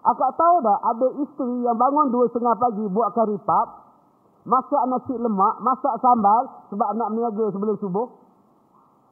Akak 0.03 0.31
tahu 0.35 0.55
tak, 0.59 0.79
ada 0.83 1.07
isteri 1.15 1.63
yang 1.63 1.79
bangun 1.79 2.11
dua 2.11 2.27
setengah 2.27 2.59
pagi 2.59 2.83
buat 2.91 3.15
kari 3.15 3.39
pap, 3.47 3.67
masak 4.43 4.83
nasi 4.91 5.15
lemak, 5.15 5.63
masak 5.63 5.95
sambal 6.03 6.67
sebab 6.75 6.91
nak 6.99 7.07
meniaga 7.15 7.55
sebelum 7.55 7.79
subuh. 7.79 8.18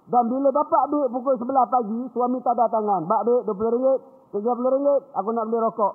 Dan 0.07 0.23
bila 0.31 0.49
dapat 0.55 0.83
duit 0.87 1.11
pukul 1.11 1.35
11 1.35 1.67
pagi, 1.67 1.99
suami 2.15 2.39
tak 2.39 2.55
ada 2.55 2.71
tangan. 2.71 3.03
Bak 3.03 3.21
duit 3.27 3.43
RM20, 3.43 4.39
RM30, 4.39 4.87
aku 5.11 5.29
nak 5.35 5.45
beli 5.51 5.59
rokok. 5.59 5.93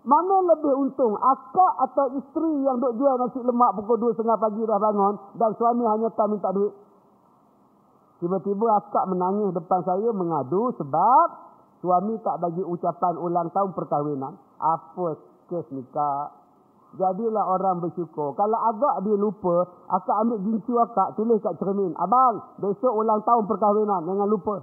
Mana 0.00 0.36
lebih 0.48 0.80
untung, 0.80 1.12
akak 1.20 1.72
atau 1.76 2.16
isteri 2.16 2.64
yang 2.64 2.80
duk 2.80 2.96
jual 2.96 3.20
nasi 3.20 3.36
lemak 3.44 3.76
pukul 3.76 4.16
2.30 4.16 4.32
pagi 4.32 4.62
dah 4.64 4.80
bangun 4.80 5.14
dan 5.36 5.50
suami 5.60 5.84
hanya 5.84 6.08
tak 6.16 6.32
minta 6.32 6.48
duit. 6.56 6.72
Tiba-tiba 8.24 8.80
akak 8.80 9.04
menangis 9.12 9.52
depan 9.52 9.84
saya 9.84 10.08
mengadu 10.16 10.72
sebab 10.80 11.26
suami 11.84 12.16
tak 12.24 12.40
bagi 12.40 12.64
ucapan 12.64 13.20
ulang 13.20 13.52
tahun 13.52 13.76
perkahwinan. 13.76 14.40
Apa 14.56 15.20
kes 15.52 15.68
ni 15.68 15.84
kak? 15.92 16.39
Jadilah 16.90 17.46
orang 17.46 17.78
bersyukur. 17.86 18.34
Kalau 18.34 18.58
agak 18.66 19.06
dia 19.06 19.14
lupa, 19.14 19.62
akak 19.86 20.16
ambil 20.26 20.42
gincu 20.42 20.74
akak, 20.74 21.14
tulis 21.14 21.38
kat 21.38 21.54
cermin. 21.62 21.94
Abang, 21.94 22.42
besok 22.58 22.90
ulang 22.90 23.22
tahun 23.22 23.46
perkahwinan, 23.46 24.10
jangan 24.10 24.26
lupa. 24.26 24.56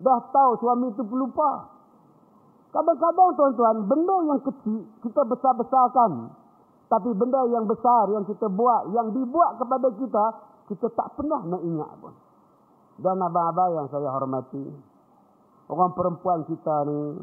Dah 0.00 0.24
tahu 0.32 0.50
suami 0.56 0.88
itu 0.88 1.04
pelupa. 1.04 1.68
Kadang-kadang 2.72 3.36
tuan-tuan, 3.36 3.76
benda 3.84 4.16
yang 4.24 4.40
kecil, 4.40 4.88
kita 5.04 5.20
besar-besarkan. 5.28 6.32
Tapi 6.88 7.10
benda 7.12 7.44
yang 7.52 7.68
besar 7.68 8.08
yang 8.08 8.24
kita 8.24 8.48
buat, 8.48 8.88
yang 8.96 9.12
dibuat 9.12 9.60
kepada 9.60 9.92
kita, 10.00 10.24
kita 10.72 10.86
tak 10.96 11.12
pernah 11.12 11.44
nak 11.44 11.60
ingat 11.60 11.92
pun. 12.00 12.14
Dan 12.96 13.20
abang-abang 13.20 13.76
yang 13.76 13.86
saya 13.92 14.08
hormati, 14.08 14.64
orang 15.68 15.92
perempuan 15.92 16.48
kita 16.48 16.88
ni, 16.88 17.20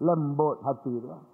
lembut 0.00 0.64
hati 0.64 0.96
dia. 0.96 1.33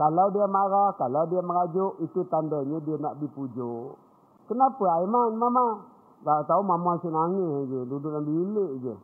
Kalau 0.00 0.32
dia 0.32 0.48
marah, 0.48 0.96
kalau 0.96 1.28
dia 1.28 1.44
merajuk, 1.44 2.00
itu 2.00 2.24
tandanya 2.32 2.80
dia 2.80 2.96
nak 2.96 3.20
dipujuk. 3.20 4.00
Kenapa 4.48 4.96
Aiman, 4.96 5.36
Mama? 5.36 5.84
Tak 6.24 6.48
tahu 6.48 6.64
Mama 6.64 6.96
asyik 6.96 7.12
nangis 7.12 7.68
je. 7.68 7.80
Duduk 7.84 8.08
dalam 8.08 8.24
bilik 8.24 8.80
je. 8.80 8.94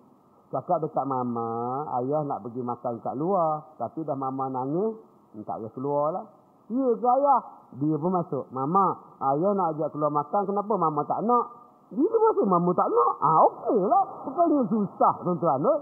Cakap 0.49 0.89
dekat 0.89 1.05
Mama, 1.05 1.85
ayah 2.01 2.25
nak 2.25 2.41
pergi 2.49 2.65
makan 2.65 3.05
kat 3.05 3.13
luar. 3.13 3.77
Tapi 3.77 4.09
dah 4.09 4.17
Mama 4.17 4.49
nangis, 4.49 4.97
tak 5.45 5.61
payah 5.61 5.73
keluar 5.77 6.17
lah. 6.17 6.25
Ya 6.73 6.89
ke 6.97 7.09
ayah? 7.21 7.41
Dia 7.77 8.01
pun 8.01 8.17
masuk. 8.17 8.49
Mama, 8.49 8.97
ayah 9.21 9.53
nak 9.53 9.77
ajak 9.77 9.93
keluar 9.93 10.09
makan, 10.09 10.49
kenapa 10.49 10.73
Mama 10.81 11.05
tak 11.05 11.21
nak? 11.29 11.45
Dia 11.93 12.09
pun 12.09 12.21
masuk, 12.25 12.47
Mama 12.49 12.73
tak 12.73 12.89
nak. 12.89 13.13
Ah, 13.21 13.39
okey 13.53 13.79
lah. 13.85 14.05
Bukannya 14.25 14.65
susah, 14.73 15.15
tuan-tuan. 15.21 15.61
Eh? 15.61 15.79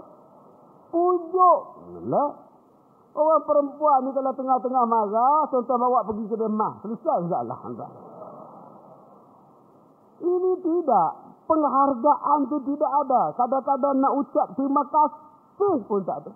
Pujuk. 0.91 1.59
Lah. 2.11 2.44
Orang 3.15 3.47
perempuan 3.47 4.03
ni 4.03 4.11
kalau 4.11 4.35
tengah-tengah 4.35 4.83
marah, 4.83 5.47
tuan-tuan 5.47 5.79
bawa 5.79 6.03
pergi 6.03 6.27
ke 6.27 6.35
demah. 6.35 6.83
Selesai 6.83 7.23
insyaAllah. 7.23 7.59
Ini 10.19 10.51
tidak. 10.59 11.09
Penghargaan 11.47 12.39
tu 12.51 12.57
tidak 12.67 12.91
ada. 12.91 13.31
Kadang-kadang 13.39 13.95
nak 14.03 14.13
ucap 14.19 14.47
terima 14.59 14.83
kasih 14.91 15.75
pun 15.87 16.03
tak 16.03 16.27
ada. 16.27 16.33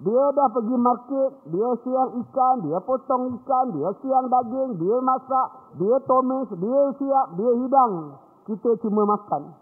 Dia 0.00 0.24
dah 0.32 0.48
pergi 0.48 0.76
market, 0.80 1.30
dia 1.52 1.70
siang 1.84 2.10
ikan, 2.24 2.64
dia 2.64 2.80
potong 2.80 3.36
ikan, 3.36 3.66
dia 3.76 3.92
siang 4.00 4.32
daging, 4.32 4.80
dia 4.80 4.96
masak, 5.04 5.76
dia 5.76 6.00
tomis, 6.08 6.48
dia 6.56 6.82
siap, 6.96 7.26
dia 7.36 7.50
hidang. 7.60 8.16
Kita 8.48 8.80
cuma 8.80 9.04
makan. 9.04 9.52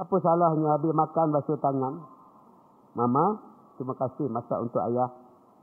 Apa 0.00 0.16
salahnya 0.24 0.80
habis 0.80 0.96
makan 0.96 1.26
basuh 1.28 1.60
tangan? 1.60 2.08
Mama, 2.96 3.45
terima 3.76 3.94
kasih 3.94 4.26
masak 4.28 4.58
untuk 4.58 4.80
ayah 4.90 5.12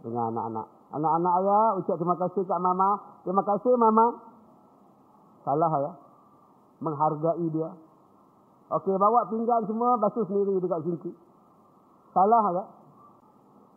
dengan 0.01 0.33
anak-anak. 0.33 0.67
Anak-anak 0.93 1.33
ayah 1.41 1.63
ucap 1.81 1.95
terima 1.97 2.17
kasih 2.21 2.41
kat 2.45 2.59
mama. 2.61 2.89
Terima 3.25 3.41
kasih 3.41 3.73
mama. 3.79 4.05
Salah 5.41 5.73
ya. 5.81 5.91
Menghargai 6.83 7.47
dia. 7.49 7.69
Okey, 8.73 8.95
bawa 8.97 9.25
pinggan 9.29 9.65
semua 9.65 9.97
basuh 9.97 10.25
sendiri 10.29 10.61
dekat 10.61 10.85
sini. 10.85 11.11
Salah 12.13 12.45
ya. 12.53 12.63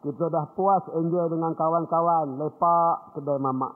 Kita 0.05 0.29
dah 0.29 0.45
puas 0.53 0.85
enjoy 0.93 1.27
dengan 1.33 1.57
kawan-kawan. 1.57 2.37
Lepak 2.37 3.17
kedai 3.17 3.41
mama. 3.41 3.73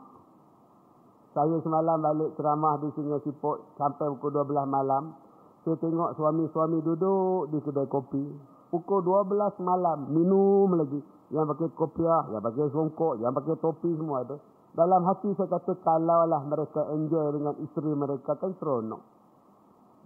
Saya 1.33 1.63
semalam 1.63 2.03
balik 2.03 2.35
ceramah 2.35 2.77
di 2.83 2.91
Sungai 2.93 3.23
Siput 3.23 3.63
sampai 3.79 4.11
pukul 4.19 4.35
12 4.35 4.67
malam. 4.67 5.15
Saya 5.63 5.79
tengok 5.79 6.19
suami-suami 6.19 6.83
duduk 6.83 7.55
di 7.55 7.59
kedai 7.63 7.87
kopi 7.87 8.25
pukul 8.71 9.03
12 9.05 9.61
malam 9.61 10.09
minum 10.15 10.71
lagi. 10.79 11.03
Yang 11.31 11.55
pakai 11.55 11.69
kopiah 11.79 12.23
yang 12.35 12.43
pakai 12.43 12.67
songkok 12.75 13.15
yang 13.23 13.31
pakai 13.31 13.55
topi 13.63 13.91
semua 13.95 14.27
ada 14.27 14.35
dalam 14.71 15.03
hati 15.03 15.35
saya 15.35 15.51
kata 15.51 15.83
kalaulah 15.83 16.43
mereka 16.47 16.87
enjoy 16.95 17.35
dengan 17.35 17.55
isteri 17.59 17.91
mereka 17.91 18.39
kan 18.39 18.55
seronok. 18.59 19.03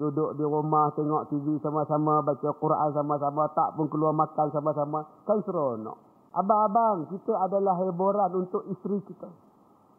Duduk 0.00 0.34
di 0.34 0.42
rumah 0.42 0.90
tengok 0.96 1.30
TV 1.30 1.60
sama-sama 1.60 2.24
baca 2.24 2.50
Quran 2.56 2.90
sama-sama 2.96 3.44
tak 3.52 3.76
pun 3.76 3.86
keluar 3.92 4.16
makan 4.16 4.48
sama-sama 4.50 5.04
kan 5.28 5.38
seronok. 5.44 5.96
Abang-abang 6.34 7.06
kita 7.12 7.30
adalah 7.44 7.78
hiburan 7.78 8.30
untuk 8.34 8.66
isteri 8.72 8.98
kita. 9.06 9.30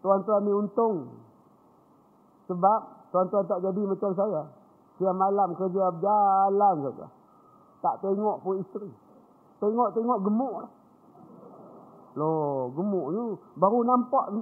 Tuan-tuan 0.04 0.43
ni 0.43 0.51
untung. 0.51 1.15
Sebab 2.51 3.10
tuan-tuan 3.13 3.45
tak 3.47 3.63
jadi 3.63 3.82
macam 3.88 4.12
saya. 4.17 4.43
Siang 4.99 5.15
malam 5.15 5.56
kerja 5.56 5.93
berjalan 5.95 6.75
saja. 6.91 7.08
Tak 7.86 8.02
tengok 8.02 8.41
pun 8.41 8.65
isteri. 8.65 8.89
Tengok-tengok 9.62 10.19
gemuk 10.26 10.54
lah. 10.65 10.71
Loh, 12.17 12.74
gemuk 12.74 13.08
ni. 13.13 13.24
Baru 13.62 13.86
nampak. 13.86 14.34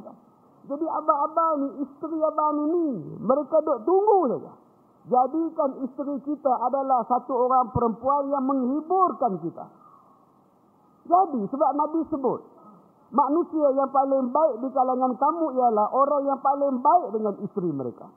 Jadi 0.64 0.86
abang-abang 0.88 1.54
ni, 1.60 1.68
isteri 1.84 2.24
abang 2.24 2.56
ni 2.56 2.64
ni. 2.72 2.88
Mereka 3.20 3.60
duk 3.68 3.84
tunggu 3.84 4.32
saja. 4.32 4.54
Jadikan 5.04 5.84
isteri 5.84 6.16
kita 6.24 6.54
adalah 6.64 7.04
satu 7.04 7.36
orang 7.36 7.76
perempuan 7.76 8.32
yang 8.32 8.48
menghiburkan 8.48 9.36
kita. 9.44 9.68
Jadi, 11.04 11.44
sebab 11.52 11.70
Nabi 11.76 12.00
sebut. 12.08 12.40
Manusia 13.12 13.76
yang 13.76 13.92
paling 13.92 14.32
baik 14.32 14.56
di 14.64 14.72
kalangan 14.72 15.20
kamu 15.20 15.46
ialah 15.60 15.92
orang 15.92 16.24
yang 16.32 16.40
paling 16.40 16.80
baik 16.80 17.12
dengan 17.12 17.36
isteri 17.44 17.70
mereka. 17.76 18.08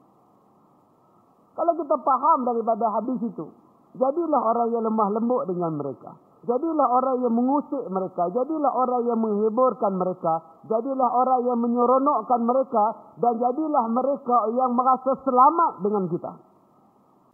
Kalau 1.59 1.73
kita 1.75 1.99
faham 1.99 2.47
daripada 2.47 2.87
hadis 2.95 3.21
itu, 3.27 3.51
jadilah 3.97 4.41
orang 4.41 4.69
yang 4.71 4.85
lemah 4.85 5.09
lembut 5.17 5.43
dengan 5.49 5.73
mereka. 5.77 6.15
Jadilah 6.47 6.87
orang 6.87 7.27
yang 7.27 7.35
mengusik 7.35 7.85
mereka. 7.91 8.31
Jadilah 8.31 8.71
orang 8.71 9.03
yang 9.03 9.19
menghiburkan 9.19 9.99
mereka. 9.99 10.63
Jadilah 10.71 11.11
orang 11.11 11.41
yang 11.43 11.59
menyeronokkan 11.59 12.41
mereka. 12.47 12.85
Dan 13.19 13.35
jadilah 13.43 13.85
mereka 13.91 14.39
yang 14.55 14.71
merasa 14.79 15.19
selamat 15.27 15.73
dengan 15.83 16.07
kita. 16.07 16.33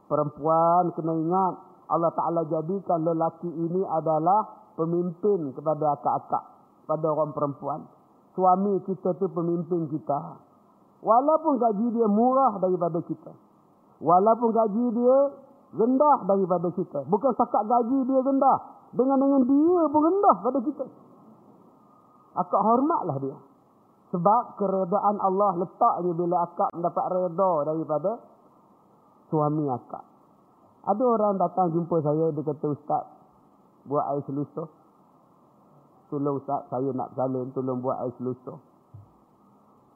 Perempuan 0.09 0.96
kena 0.96 1.12
ingat. 1.12 1.55
Allah 1.92 2.12
Ta'ala 2.16 2.48
jadikan 2.48 3.05
lelaki 3.05 3.53
ini 3.53 3.85
adalah 3.85 4.72
pemimpin 4.81 5.53
kepada 5.53 6.01
akak-akak. 6.01 6.44
Pada 6.88 7.07
orang 7.12 7.37
perempuan. 7.37 7.85
Suami 8.33 8.81
kita 8.88 9.12
tu 9.20 9.29
pemimpin 9.29 9.92
kita. 9.92 10.40
Walaupun 11.05 11.61
gaji 11.61 11.87
dia 11.92 12.09
murah 12.09 12.57
daripada 12.57 12.96
kita. 13.05 13.33
Walaupun 14.01 14.48
gaji 14.57 14.85
dia 14.96 15.16
rendah 15.72 16.16
daripada 16.28 16.68
kita. 16.72 17.00
Bukan 17.08 17.32
sakat 17.37 17.64
gaji 17.64 17.98
dia 18.04 18.20
rendah. 18.20 18.58
Dengan 18.92 19.16
dengan 19.20 19.42
dia 19.48 19.82
pun 19.88 20.00
rendah 20.04 20.37
pada 20.44 20.58
kita. 20.61 20.85
Akak 22.37 22.61
hormatlah 22.61 23.16
dia. 23.20 23.37
Sebab 24.12 24.61
keredaan 24.61 25.16
Allah 25.24 25.56
letaknya 25.56 26.12
bila 26.12 26.37
akak 26.44 26.68
mendapat 26.76 27.04
reda 27.16 27.52
daripada 27.72 28.11
suami 29.32 29.64
akak. 29.72 30.04
Ada 30.82 31.04
orang 31.06 31.40
datang 31.40 31.72
jumpa 31.72 31.96
saya, 32.04 32.28
dia 32.35 32.42
kata, 32.44 32.66
Ustaz, 32.74 33.04
buat 33.88 34.04
air 34.12 34.20
selusuh. 34.28 34.68
Tolong 36.12 36.42
Ustaz, 36.44 36.68
saya 36.68 36.92
nak 36.92 37.16
salin, 37.16 37.48
tolong 37.56 37.80
buat 37.80 38.02
air 38.04 38.12
selusuh. 38.20 38.61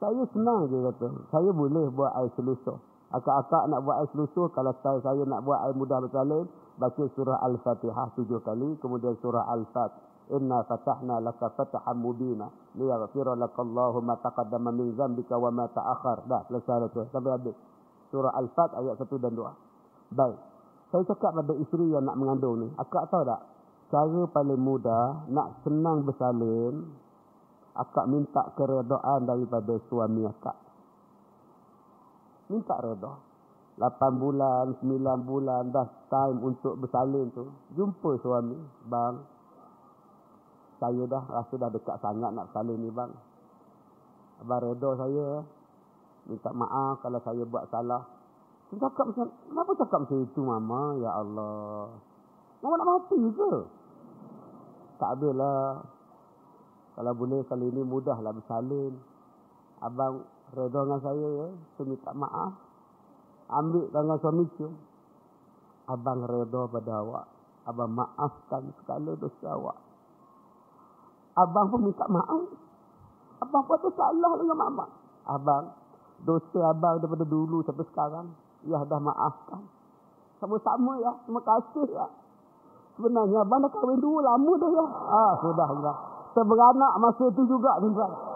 Saya 0.01 0.23
senang 0.33 0.65
je 0.71 0.77
kata, 0.81 1.07
saya 1.29 1.49
boleh 1.53 1.85
buat 1.93 2.09
air 2.17 2.33
selusuh. 2.33 2.77
Akak-akak 3.07 3.71
nak 3.71 3.87
buat 3.87 4.03
air 4.03 4.09
selusur, 4.11 4.51
kalau 4.51 4.75
saya, 4.83 4.99
saya 4.99 5.23
nak 5.23 5.47
buat 5.47 5.63
air 5.63 5.71
mudah 5.79 6.03
bersalin, 6.03 6.43
baca 6.75 7.03
surah 7.15 7.39
Al-Fatihah 7.39 8.11
tujuh 8.19 8.43
kali, 8.43 8.75
kemudian 8.83 9.15
surah 9.23 9.47
Al-Fat. 9.47 9.91
Inna 10.27 10.59
fatahna 10.67 11.23
laka 11.23 11.55
fatahan 11.55 11.95
mubina, 11.95 12.51
liyaghfira 12.75 13.31
laka 13.39 13.63
Allahu 13.63 14.03
ma 14.03 14.19
taqaddama 14.19 14.75
min 14.75 14.91
zambika 14.99 15.39
wa 15.39 15.47
ma 15.55 15.71
ta'akhar. 15.71 16.27
Dah, 16.27 16.43
selesai 16.51 16.91
itu. 16.91 17.07
Sampai 17.15 17.31
habis. 17.31 17.55
Surah 18.11 18.35
Al-Fat 18.35 18.75
ayat 18.75 18.99
satu 18.99 19.15
dan 19.23 19.31
dua. 19.31 19.55
Baik. 20.11 20.35
Saya 20.91 21.03
cakap 21.07 21.31
pada 21.31 21.55
isteri 21.63 21.87
yang 21.87 22.03
nak 22.03 22.19
mengandung 22.19 22.59
ni, 22.59 22.67
akak 22.75 23.07
tahu 23.07 23.23
tak? 23.23 23.39
Cara 23.87 24.23
paling 24.35 24.59
mudah, 24.59 25.31
nak 25.31 25.63
senang 25.63 26.03
bersalin, 26.03 26.91
akak 27.71 28.03
minta 28.11 28.51
keredaan 28.55 29.23
daripada 29.23 29.79
suami 29.87 30.27
akak 30.27 30.66
minta 32.47 32.75
reda. 32.79 33.13
8 33.77 34.17
bulan, 34.17 34.73
9 34.81 35.29
bulan 35.29 35.69
dah 35.69 35.85
time 36.09 36.41
untuk 36.41 36.81
bersalin 36.81 37.29
tu. 37.29 37.45
Jumpa 37.77 38.17
suami, 38.25 38.57
bang. 38.89 39.21
Saya 40.81 41.03
dah 41.05 41.23
rasa 41.29 41.53
dah 41.61 41.69
dekat 41.69 41.97
sangat 42.01 42.33
nak 42.33 42.49
salin 42.53 42.81
ni 42.81 42.89
bang. 42.89 43.13
Abang 44.41 44.61
reda 44.65 44.89
saya. 44.97 45.29
Minta 46.27 46.49
maaf 46.51 47.05
kalau 47.05 47.21
saya 47.21 47.43
buat 47.45 47.69
salah. 47.69 48.03
Saya 48.67 48.83
cakap 48.83 49.05
macam, 49.13 49.27
kenapa 49.47 49.71
cakap 49.79 49.99
macam 50.03 50.17
itu 50.27 50.41
mama? 50.43 50.81
Ya 50.99 51.11
Allah. 51.15 51.87
Mama 52.59 52.73
nak 52.81 52.87
mati 52.89 53.17
ke? 53.31 53.53
Tak 54.99 55.09
adalah. 55.21 55.85
Kalau 56.97 57.13
boleh 57.13 57.45
kali 57.45 57.69
ini 57.69 57.81
mudahlah 57.85 58.33
bersalin. 58.33 58.97
Abang 59.79 60.25
Reda 60.55 60.79
dengan 60.79 60.99
saya 61.03 61.27
ya. 61.27 61.47
Saya 61.75 61.85
minta 61.91 62.11
maaf. 62.15 62.53
Ambil 63.51 63.91
tangan 63.91 64.17
suami 64.23 64.43
cium. 64.55 64.73
Abang 65.87 66.23
reda 66.23 66.67
pada 66.71 66.93
awak. 67.03 67.25
Abang 67.67 67.91
maafkan 67.95 68.71
segala 68.79 69.11
dosa 69.19 69.47
awak. 69.55 69.77
Abang 71.35 71.67
pun 71.71 71.91
minta 71.91 72.07
maaf. 72.07 72.47
Abang 73.43 73.63
pun 73.67 73.75
ada 73.75 73.89
salah 73.91 74.31
dengan 74.39 74.57
mama. 74.59 74.85
Abang. 75.27 75.75
Dosa 76.23 76.59
abang 76.71 77.03
daripada 77.03 77.27
dulu 77.27 77.63
sampai 77.67 77.87
sekarang. 77.91 78.27
Ya 78.63 78.83
dah 78.87 78.99
maafkan. 79.03 79.67
Sama-sama 80.39 80.95
ya. 81.03 81.11
Terima 81.27 81.43
kasih 81.43 81.87
ya. 81.91 82.07
Sebenarnya 82.95 83.43
abang 83.43 83.67
dah 83.67 83.71
kahwin 83.71 83.99
dulu 83.99 84.23
lama 84.23 84.51
dah 84.59 84.69
ya. 84.71 84.85
Ah 85.11 85.33
sudah. 85.43 85.67
sudah. 85.75 85.95
Terberanak 86.35 86.93
masa 87.03 87.23
itu 87.31 87.43
juga. 87.47 87.79
Tuan-tuan. 87.83 88.26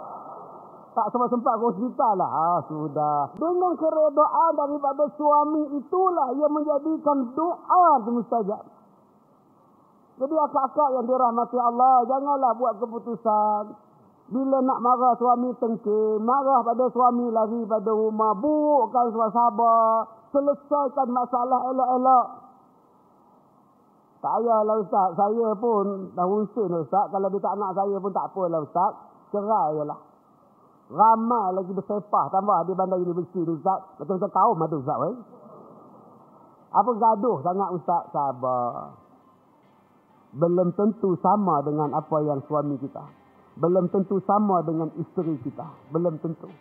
Tak 0.91 1.07
sempat-sempat 1.07 1.53
ke 1.55 1.63
hospital 1.71 2.13
lah. 2.19 2.29
Ha, 2.31 2.47
sudah. 2.67 3.31
Dengan 3.39 3.73
keredaan 3.79 4.51
daripada 4.59 5.07
suami 5.15 5.63
itulah 5.79 6.35
yang 6.35 6.51
menjadikan 6.51 7.31
doa 7.31 7.85
itu 8.03 8.11
mustajab. 8.11 8.63
Jadi 10.19 10.35
akak-akak 10.35 10.89
yang 10.99 11.05
dirahmati 11.07 11.57
Allah, 11.57 12.03
janganlah 12.05 12.51
buat 12.59 12.73
keputusan. 12.83 13.63
Bila 14.31 14.57
nak 14.63 14.79
marah 14.83 15.15
suami 15.15 15.49
tengking, 15.59 16.23
marah 16.23 16.59
pada 16.63 16.87
suami 16.91 17.25
lari 17.31 17.63
pada 17.67 17.91
rumah, 17.91 18.35
burukkan 18.35 19.15
sabar, 19.31 20.07
selesaikan 20.35 21.07
masalah 21.09 21.59
elok-elok. 21.71 22.27
Tak 24.21 24.33
payahlah 24.37 24.75
Ustaz, 24.85 25.09
saya 25.17 25.49
pun 25.57 26.13
dah 26.13 26.27
usin 26.29 26.69
Ustaz. 26.77 27.09
Kalau 27.09 27.27
dia 27.33 27.41
tak 27.41 27.57
nak 27.57 27.73
saya 27.73 27.95
pun 27.97 28.11
tak 28.13 28.29
apalah 28.29 28.61
Ustaz. 28.61 28.93
Cerai 29.33 29.73
je 29.73 29.83
lah. 29.89 30.10
Ramai 30.91 31.55
lagi 31.55 31.71
bersepah 31.71 32.27
tambah 32.35 32.67
di 32.67 32.75
bandar 32.75 32.99
universiti 32.99 33.39
tu 33.47 33.55
Ustaz. 33.55 33.95
Betul-betul 33.95 34.31
kaum 34.35 34.59
ada 34.59 34.75
Ustaz. 34.75 34.99
Eh? 35.07 35.15
Apa 36.75 36.91
gaduh 36.99 37.39
sangat 37.39 37.69
Ustaz? 37.79 38.11
Sabar. 38.11 38.99
Belum 40.35 40.75
tentu 40.75 41.15
sama 41.23 41.63
dengan 41.63 41.95
apa 41.95 42.17
yang 42.27 42.43
suami 42.43 42.75
kita. 42.75 43.07
Belum 43.55 43.87
tentu 43.87 44.19
sama 44.27 44.63
dengan 44.67 44.91
isteri 44.99 45.39
kita. 45.43 45.67
Belum 45.95 46.19
tentu. 46.19 46.51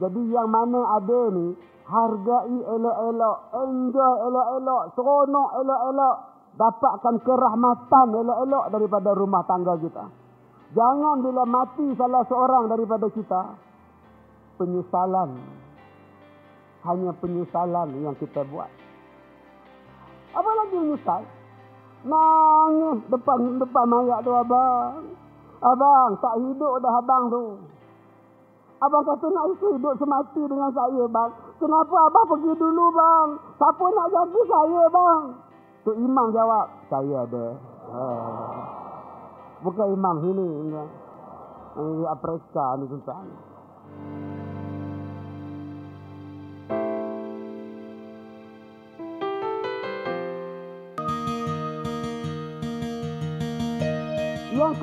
Jadi 0.00 0.22
yang 0.32 0.48
mana 0.48 1.00
ada 1.00 1.20
ni, 1.32 1.56
hargai 1.88 2.56
elok-elok, 2.60 3.36
enjoy 3.56 4.14
elok-elok, 4.30 4.82
seronok 4.96 5.48
elok-elok, 5.64 6.16
dapatkan 6.60 7.14
kerahmatan 7.24 8.08
elok-elok 8.14 8.64
daripada 8.68 9.10
rumah 9.16 9.42
tangga 9.48 9.74
kita. 9.80 10.04
Jangan 10.76 11.24
bila 11.24 11.42
mati 11.48 11.88
salah 11.96 12.22
seorang 12.28 12.68
daripada 12.68 13.08
kita, 13.10 13.67
penyesalan. 14.58 15.38
Hanya 16.82 17.10
penyesalan 17.22 17.88
yang 18.02 18.14
kita 18.18 18.42
buat. 18.50 18.70
Apa 20.34 20.50
lagi 20.52 20.76
menyesal? 20.76 21.22
Nangis 22.06 22.98
depan 23.10 23.58
depan 23.58 23.84
mayat 23.90 24.22
tu 24.22 24.30
abang. 24.30 25.10
Abang, 25.58 26.10
tak 26.22 26.34
hidup 26.38 26.78
dah 26.78 26.94
abang 27.02 27.24
tu. 27.26 27.44
Abang 28.78 29.02
kata 29.02 29.26
nak 29.26 29.58
hidup 29.58 29.94
semati 29.98 30.42
dengan 30.46 30.70
saya 30.70 31.02
bang. 31.10 31.30
Kenapa 31.58 31.96
abang 32.06 32.26
pergi 32.30 32.52
dulu 32.54 32.84
bang? 32.94 33.28
Siapa 33.58 33.84
nak 33.90 34.08
jaga 34.14 34.40
saya 34.46 34.82
bang? 34.86 35.22
Tu 35.82 35.90
imam 35.98 36.26
jawab, 36.30 36.66
saya 36.86 37.26
ada. 37.26 37.46
Ha. 37.90 38.02
Bukan 39.66 39.86
imam 39.98 40.16
sini. 40.22 40.48
Ini 41.78 42.04
Afrika 42.06 42.78
ni 42.78 42.86
tuan 42.90 43.26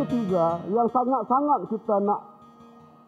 ketiga, 0.05 0.61
yang 0.69 0.85
sangat-sangat 0.93 1.65
kita 1.73 1.97
nak 2.05 2.21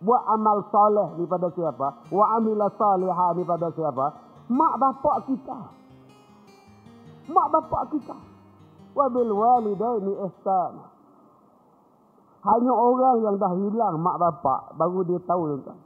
buat 0.01 0.21
amal 0.33 0.65
soleh 0.73 1.21
ni 1.21 1.25
pada 1.29 1.49
siapa? 1.53 2.10
Wa 2.10 2.25
amila 2.41 2.69
salihah 2.73 3.38
ni 3.38 3.45
pada 3.45 3.69
siapa? 3.73 4.05
Mak 4.49 4.73
bapak 4.81 5.17
kita. 5.29 5.57
Mak 7.29 7.47
bapak 7.53 7.83
kita. 7.93 8.17
Wa 8.97 9.05
bil 9.13 9.29
walidaini 9.29 10.13
ihsan. 10.25 10.73
Hanya 12.41 12.73
orang 12.73 13.17
yang 13.21 13.36
dah 13.38 13.53
hilang 13.53 13.95
mak 14.01 14.17
bapak 14.17 14.73
baru 14.77 15.05
dia 15.05 15.21
tahu 15.25 15.62
tuan. 15.62 15.77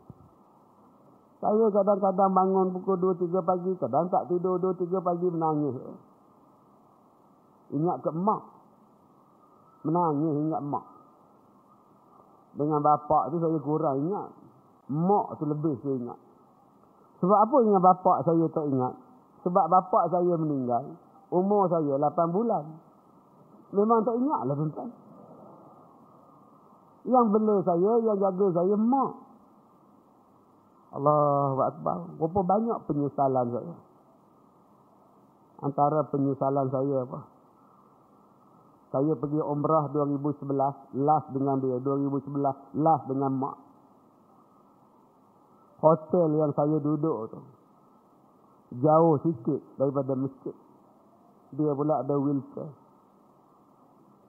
Saya 1.41 1.73
kadang-kadang 1.73 2.31
bangun 2.37 2.67
pukul 2.69 3.17
2-3 3.17 3.41
pagi. 3.41 3.73
Kadang 3.81 4.13
tak 4.13 4.29
tidur 4.29 4.61
2-3 4.61 5.01
pagi 5.01 5.25
menangis. 5.25 5.73
Ingat 7.73 7.97
ke 8.05 8.13
emak. 8.13 8.41
Menangis 9.81 10.35
ingat 10.37 10.61
emak. 10.61 10.85
Dengan 12.51 12.83
bapak 12.83 13.31
tu 13.31 13.39
saya 13.39 13.57
kurang 13.63 14.07
ingat. 14.07 14.29
Emak 14.91 15.39
tu 15.39 15.47
lebih 15.47 15.79
saya 15.79 15.95
ingat. 15.95 16.19
Sebab 17.23 17.37
apa 17.37 17.55
ingat 17.63 17.81
bapak 17.81 18.17
saya 18.27 18.45
tak 18.51 18.65
ingat? 18.67 18.93
Sebab 19.47 19.65
bapak 19.71 20.03
saya 20.11 20.33
meninggal. 20.35 20.99
Umur 21.31 21.71
saya 21.71 21.95
8 21.95 22.35
bulan. 22.35 22.63
Memang 23.71 24.03
tak 24.03 24.19
ingat 24.19 24.41
lah 24.43 24.55
tuan 24.59 24.91
Yang 27.07 27.25
bela 27.31 27.55
saya, 27.63 27.91
yang 28.03 28.17
jaga 28.19 28.47
saya, 28.51 28.75
mak. 28.75 29.11
Allah 30.91 31.71
Akbar. 31.71 31.97
Berapa 32.19 32.39
banyak 32.43 32.77
penyesalan 32.83 33.47
saya. 33.47 33.75
Antara 35.63 36.03
penyesalan 36.11 36.67
saya 36.67 37.07
apa? 37.07 37.30
Saya 38.91 39.15
pergi 39.15 39.39
umrah 39.39 39.87
2011. 39.95 40.99
Last 40.99 41.27
dengan 41.31 41.57
dia. 41.63 41.79
2011. 41.79 42.75
Last 42.75 43.03
dengan 43.07 43.31
mak. 43.31 43.57
Hotel 45.81 46.29
yang 46.37 46.51
saya 46.53 46.77
duduk 46.77 47.31
tu. 47.31 47.39
Jauh 48.77 49.15
sikit 49.23 49.59
daripada 49.79 50.13
masjid. 50.15 50.55
Dia 51.55 51.71
pula 51.75 52.03
ada 52.03 52.15
wheelchair 52.15 52.71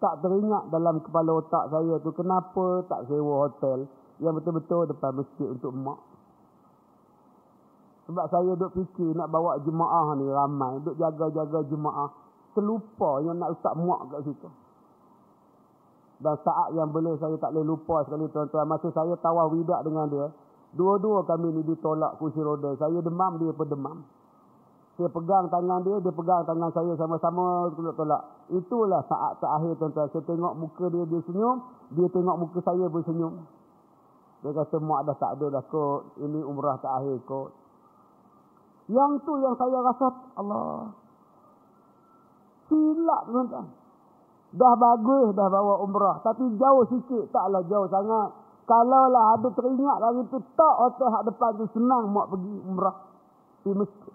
tak 0.03 0.19
teringat 0.19 0.67
dalam 0.75 0.99
kepala 0.99 1.39
otak 1.39 1.71
saya 1.71 1.95
tu 2.03 2.11
kenapa 2.11 2.83
tak 2.91 3.07
sewa 3.07 3.47
hotel 3.47 3.87
yang 4.19 4.35
betul-betul 4.35 4.91
depan 4.91 5.15
masjid 5.15 5.47
untuk 5.47 5.71
mak. 5.71 6.03
Sebab 8.11 8.27
saya 8.35 8.59
duk 8.59 8.75
fikir 8.75 9.15
nak 9.15 9.31
bawa 9.31 9.63
jemaah 9.63 10.19
ni 10.19 10.27
ramai, 10.27 10.83
duk 10.83 10.99
jaga-jaga 10.99 11.63
jemaah, 11.71 12.11
terlupa 12.53 13.21
yang 13.25 13.37
nak 13.41 13.57
letak 13.57 13.75
mak 13.77 14.01
kat 14.13 14.21
situ. 14.29 14.49
Dan 16.23 16.39
saat 16.47 16.69
yang 16.79 16.95
boleh 16.95 17.19
saya 17.19 17.35
tak 17.43 17.51
boleh 17.51 17.67
lupa 17.75 18.07
sekali 18.07 18.31
tuan-tuan, 18.31 18.63
masa 18.71 18.95
saya 18.95 19.19
tawar 19.19 19.51
widak 19.51 19.83
dengan 19.83 20.07
dia, 20.07 20.27
dua-dua 20.79 21.27
kami 21.27 21.51
ni 21.51 21.67
ditolak 21.67 22.15
kursi 22.23 22.39
roda. 22.39 22.79
Saya 22.79 23.03
demam, 23.03 23.43
dia 23.43 23.51
pun 23.51 23.67
demam. 23.67 24.07
Saya 24.95 25.11
pegang 25.11 25.51
tangan 25.51 25.83
dia, 25.83 25.99
dia 25.99 26.15
pegang 26.15 26.47
tangan 26.47 26.71
saya 26.71 26.95
sama-sama 26.95 27.75
tolak-tolak. 27.75 28.23
Itulah 28.55 29.03
saat 29.11 29.43
terakhir 29.43 29.75
tuan-tuan. 29.83 30.09
Saya 30.15 30.23
tengok 30.23 30.55
muka 30.55 30.85
dia, 30.95 31.03
dia 31.11 31.21
senyum. 31.27 31.57
Dia 31.91 32.07
tengok 32.07 32.37
muka 32.39 32.59
saya 32.63 32.87
bersenyum. 32.87 33.35
Dia 34.47 34.51
kata, 34.55 34.77
mak 34.79 35.01
dah 35.11 35.17
tak 35.19 35.31
ada 35.43 35.59
dah 35.59 35.65
kot. 35.67 36.07
Ini 36.23 36.39
umrah 36.47 36.79
terakhir 36.79 37.19
kot. 37.27 37.51
Yang 38.87 39.27
tu 39.27 39.33
yang 39.43 39.59
saya 39.59 39.79
rasa, 39.83 40.07
Allah. 40.39 41.02
Silap 42.73 43.23
tuan-tuan. 43.29 43.67
Dah 44.57 44.75
bagus 44.81 45.37
dah 45.37 45.49
bawa 45.53 45.85
umrah. 45.85 46.25
Tapi 46.25 46.57
jauh 46.57 46.85
sikit. 46.89 47.29
Taklah 47.29 47.61
jauh 47.69 47.89
sangat. 47.93 48.33
Kalau 48.65 49.05
lah 49.13 49.37
ada 49.37 49.49
teringat 49.53 49.99
lagi 50.01 50.23
tu, 50.33 50.41
tak 50.57 50.75
hotel 50.81 51.09
hak 51.13 51.25
depan 51.29 51.51
tu 51.61 51.67
senang 51.77 52.09
mak 52.09 52.33
pergi 52.33 52.55
umrah. 52.65 52.97
Di 53.61 53.73
masjid. 53.77 54.15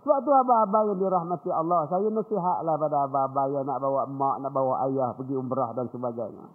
Sebab 0.00 0.18
tu 0.24 0.32
abah-abah 0.32 0.82
yang 0.88 0.98
dirahmati 1.04 1.50
Allah. 1.52 1.84
Saya 1.92 2.08
nasihatlah 2.08 2.74
pada 2.80 2.96
abah-abah 3.04 3.44
yang 3.52 3.64
nak 3.68 3.78
bawa 3.84 4.08
mak, 4.08 4.36
nak 4.40 4.52
bawa 4.56 4.88
ayah 4.88 5.12
pergi 5.12 5.36
umrah 5.36 5.76
dan 5.76 5.92
sebagainya. 5.92 6.46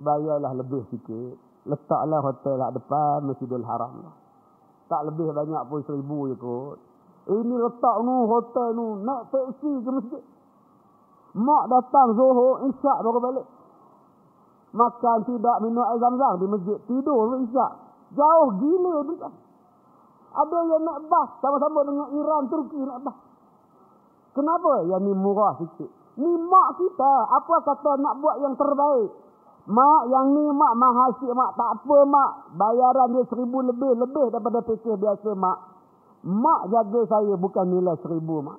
Bayarlah 0.00 0.52
lebih 0.56 0.88
sikit. 0.88 1.36
Letaklah 1.68 2.20
hotel 2.24 2.56
lah 2.58 2.72
depan 2.72 3.28
Masjidil 3.28 3.62
Haram. 3.68 4.08
Tak 4.88 5.04
lebih 5.12 5.30
banyak 5.36 5.62
pun 5.68 5.80
seribu 5.84 6.32
je 6.32 6.36
kot. 6.40 6.91
Ini 7.22 7.54
letak 7.54 7.96
nu 8.02 8.26
hotel 8.26 8.68
nu. 8.74 8.86
Naik 9.06 9.30
teksi 9.30 9.70
ke 9.82 9.90
masjid. 9.90 10.22
Mak 11.32 11.64
datang 11.70 12.12
Zohor, 12.18 12.66
isyak 12.68 12.98
baru 13.00 13.20
balik. 13.22 13.46
Makan 14.72 15.18
tidak 15.28 15.56
minum 15.64 15.84
air 15.84 16.00
zam-zam 16.00 16.40
di 16.40 16.46
masjid. 16.48 16.78
Tidur 16.88 17.40
isyak. 17.46 17.72
Jauh 18.12 18.48
gila 18.60 18.94
kan. 19.16 19.32
Ada 20.32 20.58
yang 20.64 20.82
nak 20.82 20.98
bas 21.12 21.28
sama-sama 21.44 21.84
dengan 21.84 22.08
Iran, 22.16 22.48
Turki 22.48 22.80
nak 22.80 23.00
bas. 23.04 23.16
Kenapa? 24.32 24.88
Yang 24.88 25.00
ni 25.08 25.12
murah 25.12 25.52
sikit. 25.60 25.90
Ni 26.16 26.28
mak 26.28 26.80
kita, 26.80 27.12
apa 27.28 27.54
kata 27.64 28.00
nak 28.00 28.16
buat 28.20 28.36
yang 28.40 28.56
terbaik? 28.56 29.12
Mak 29.68 30.02
yang 30.08 30.32
ni 30.32 30.44
mak 30.52 30.72
mahal 30.74 31.08
sikit 31.20 31.36
mak. 31.36 31.52
Tak 31.56 31.70
apa 31.84 31.96
mak. 32.08 32.30
Bayaran 32.56 33.12
dia 33.12 33.24
seribu 33.28 33.60
lebih. 33.60 33.92
Lebih 33.94 34.32
daripada 34.32 34.60
fikir 34.64 34.96
biasa 34.96 35.36
mak. 35.36 35.71
Mak 36.22 36.70
jaga 36.70 37.00
saya 37.10 37.34
bukan 37.34 37.66
nilai 37.66 37.98
seribu 37.98 38.46
mak. 38.46 38.58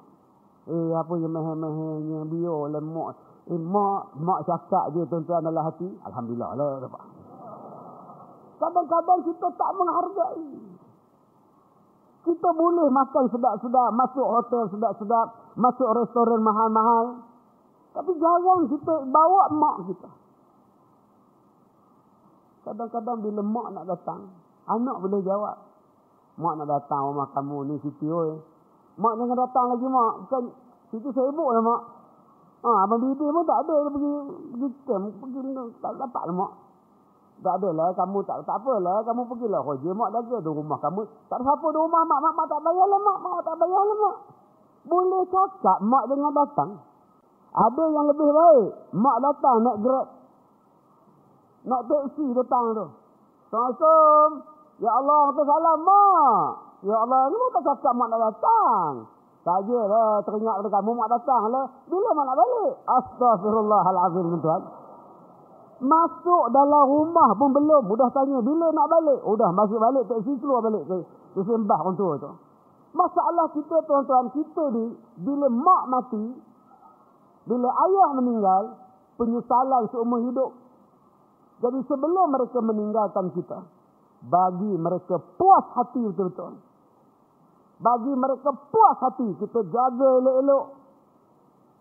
Eh 0.67 0.91
apa 0.95 1.13
yang 1.15 1.32
meh-mehnya 1.32 2.28
biar 2.28 2.56
oleh 2.67 2.84
mak. 2.84 3.15
Eh 3.47 3.60
mak, 3.60 4.19
mak 4.19 4.43
cakap 4.43 4.91
je 4.91 5.08
tuan-tuan 5.08 5.47
dalam 5.47 5.63
hati. 5.63 5.88
Alhamdulillah 6.04 6.49
lah. 6.60 6.80
Kadang-kadang 8.60 9.19
kita 9.28 9.47
tak 9.56 9.71
menghargai. 9.76 10.47
Kita 12.23 12.49
boleh 12.56 12.88
makan 12.88 13.28
sedap-sedap, 13.28 13.89
masuk 13.91 14.28
hotel 14.28 14.63
sedap-sedap, 14.71 15.28
masuk 15.60 15.91
restoran 15.91 16.39
mahal-mahal. 16.39 17.28
Tapi 17.91 18.12
jarang 18.15 18.71
kita 18.71 18.95
bawa 19.08 19.52
mak 19.52 19.78
kita. 19.91 20.10
Kadang-kadang 22.63 23.17
bila 23.23 23.41
mak 23.43 23.67
nak 23.76 23.86
datang, 23.91 24.32
anak 24.71 24.95
boleh 25.04 25.19
jawab. 25.23 25.72
Mak 26.34 26.54
nak 26.58 26.67
datang 26.69 27.13
rumah 27.13 27.30
kamu 27.38 27.58
ni 27.69 27.76
Siti 27.86 28.10
oi. 28.10 28.34
Mak 28.98 29.13
jangan 29.22 29.38
datang 29.38 29.65
lagi 29.69 29.86
mak. 29.86 30.13
Bukan 30.26 30.43
Siti 30.89 31.10
sibuk 31.13 31.50
lah 31.54 31.62
mak. 31.62 31.82
Ha, 32.63 32.69
abang 32.88 33.04
bibi 33.04 33.28
pun 33.28 33.43
tak 33.43 33.60
ada 33.67 33.76
pergi 33.91 34.12
pergi 34.56 34.67
camp, 34.88 35.06
pergi 35.19 35.39
tak 35.84 35.93
dapat 36.00 36.24
lah 36.32 36.36
mak. 36.41 36.52
Tak 37.43 37.54
adalah 37.60 37.91
kamu 37.91 38.24
tak 38.24 38.39
tak 38.48 38.56
apalah 38.56 39.04
kamu 39.04 39.22
pergilah 39.28 39.62
kerja 39.67 39.89
mak 39.91 40.10
jaga 40.15 40.38
di 40.41 40.50
rumah 40.50 40.80
kamu. 40.80 41.02
Tak 41.28 41.38
ada 41.38 41.43
siapa 41.43 41.65
di 41.69 41.78
rumah 41.78 42.02
mak 42.08 42.19
mak, 42.24 42.34
mak 42.34 42.46
tak 42.50 42.62
bayarlah 42.63 43.00
mak 43.04 43.17
mak 43.19 43.41
tak 43.46 43.56
bayarlah 43.60 43.98
mak. 44.00 44.15
Boleh 44.84 45.24
cakap 45.30 45.78
mak 45.86 46.04
dengan 46.10 46.32
datang. 46.34 46.69
Ada 47.54 47.84
yang 47.86 48.06
lebih 48.10 48.30
baik. 48.34 48.69
Mak 48.98 49.17
datang 49.22 49.58
nak 49.62 49.78
grab. 49.86 50.08
Nak 51.63 51.82
taksi 51.86 52.26
datang 52.34 52.65
tu. 52.74 52.86
Assalamualaikum. 53.54 54.52
Ya 54.84 54.91
Allah, 54.91 55.32
aku 55.32 55.48
salam 55.48 55.80
mak. 55.88 56.43
Ya 56.84 56.96
Allah, 57.00 57.32
ni 57.32 57.39
tak 57.56 57.63
cakap 57.63 57.96
mak 57.96 58.12
nak 58.12 58.19
datang. 58.19 59.08
Sajalah 59.48 60.19
teringat 60.28 60.60
pada 60.60 60.69
kamu 60.76 60.91
mak 60.91 61.08
datang 61.08 61.48
lah. 61.48 61.72
Bila 61.88 62.12
mak 62.12 62.26
nak 62.28 62.36
balik? 62.36 62.74
Astaghfirullahalazim 62.91 64.43
tuan. 64.43 64.62
Masuk 65.84 66.52
dalam 66.52 66.84
rumah 66.84 67.32
pun 67.32 67.56
belum. 67.56 67.88
Udah 67.96 68.12
tanya 68.12 68.43
bila 68.43 68.76
nak 68.76 68.88
balik. 68.91 69.24
Udah 69.24 69.56
masuk 69.56 69.80
balik. 69.80 70.04
Teksi 70.12 70.36
keluar 70.43 70.60
balik 70.60 70.84
ke, 70.84 70.96
sembah 71.39 71.80
tua 71.96 72.13
tu. 72.19 72.32
Masalah 72.91 73.48
kita 73.56 73.88
tuan-tuan. 73.88 74.36
Kita 74.36 74.63
ni. 74.76 74.96
Bila 75.24 75.48
mak 75.48 75.84
mati. 75.91 76.24
Bila 77.48 77.72
ayah 77.72 78.10
meninggal. 78.19 78.63
Penyesalan 79.15 79.88
seumur 79.96 80.28
hidup. 80.28 80.52
Jadi 81.63 81.80
sebelum 81.88 82.36
mereka 82.36 82.60
meninggalkan 82.60 83.32
kita. 83.32 83.63
Bagi 84.23 84.71
mereka 84.79 85.19
puas 85.36 85.65
hati 85.75 85.99
betul-betul. 85.99 86.55
Bagi 87.83 88.13
mereka 88.15 88.55
puas 88.71 88.97
hati. 89.03 89.27
Kita 89.36 89.59
jaga 89.67 90.09
elok-elok. 90.23 90.65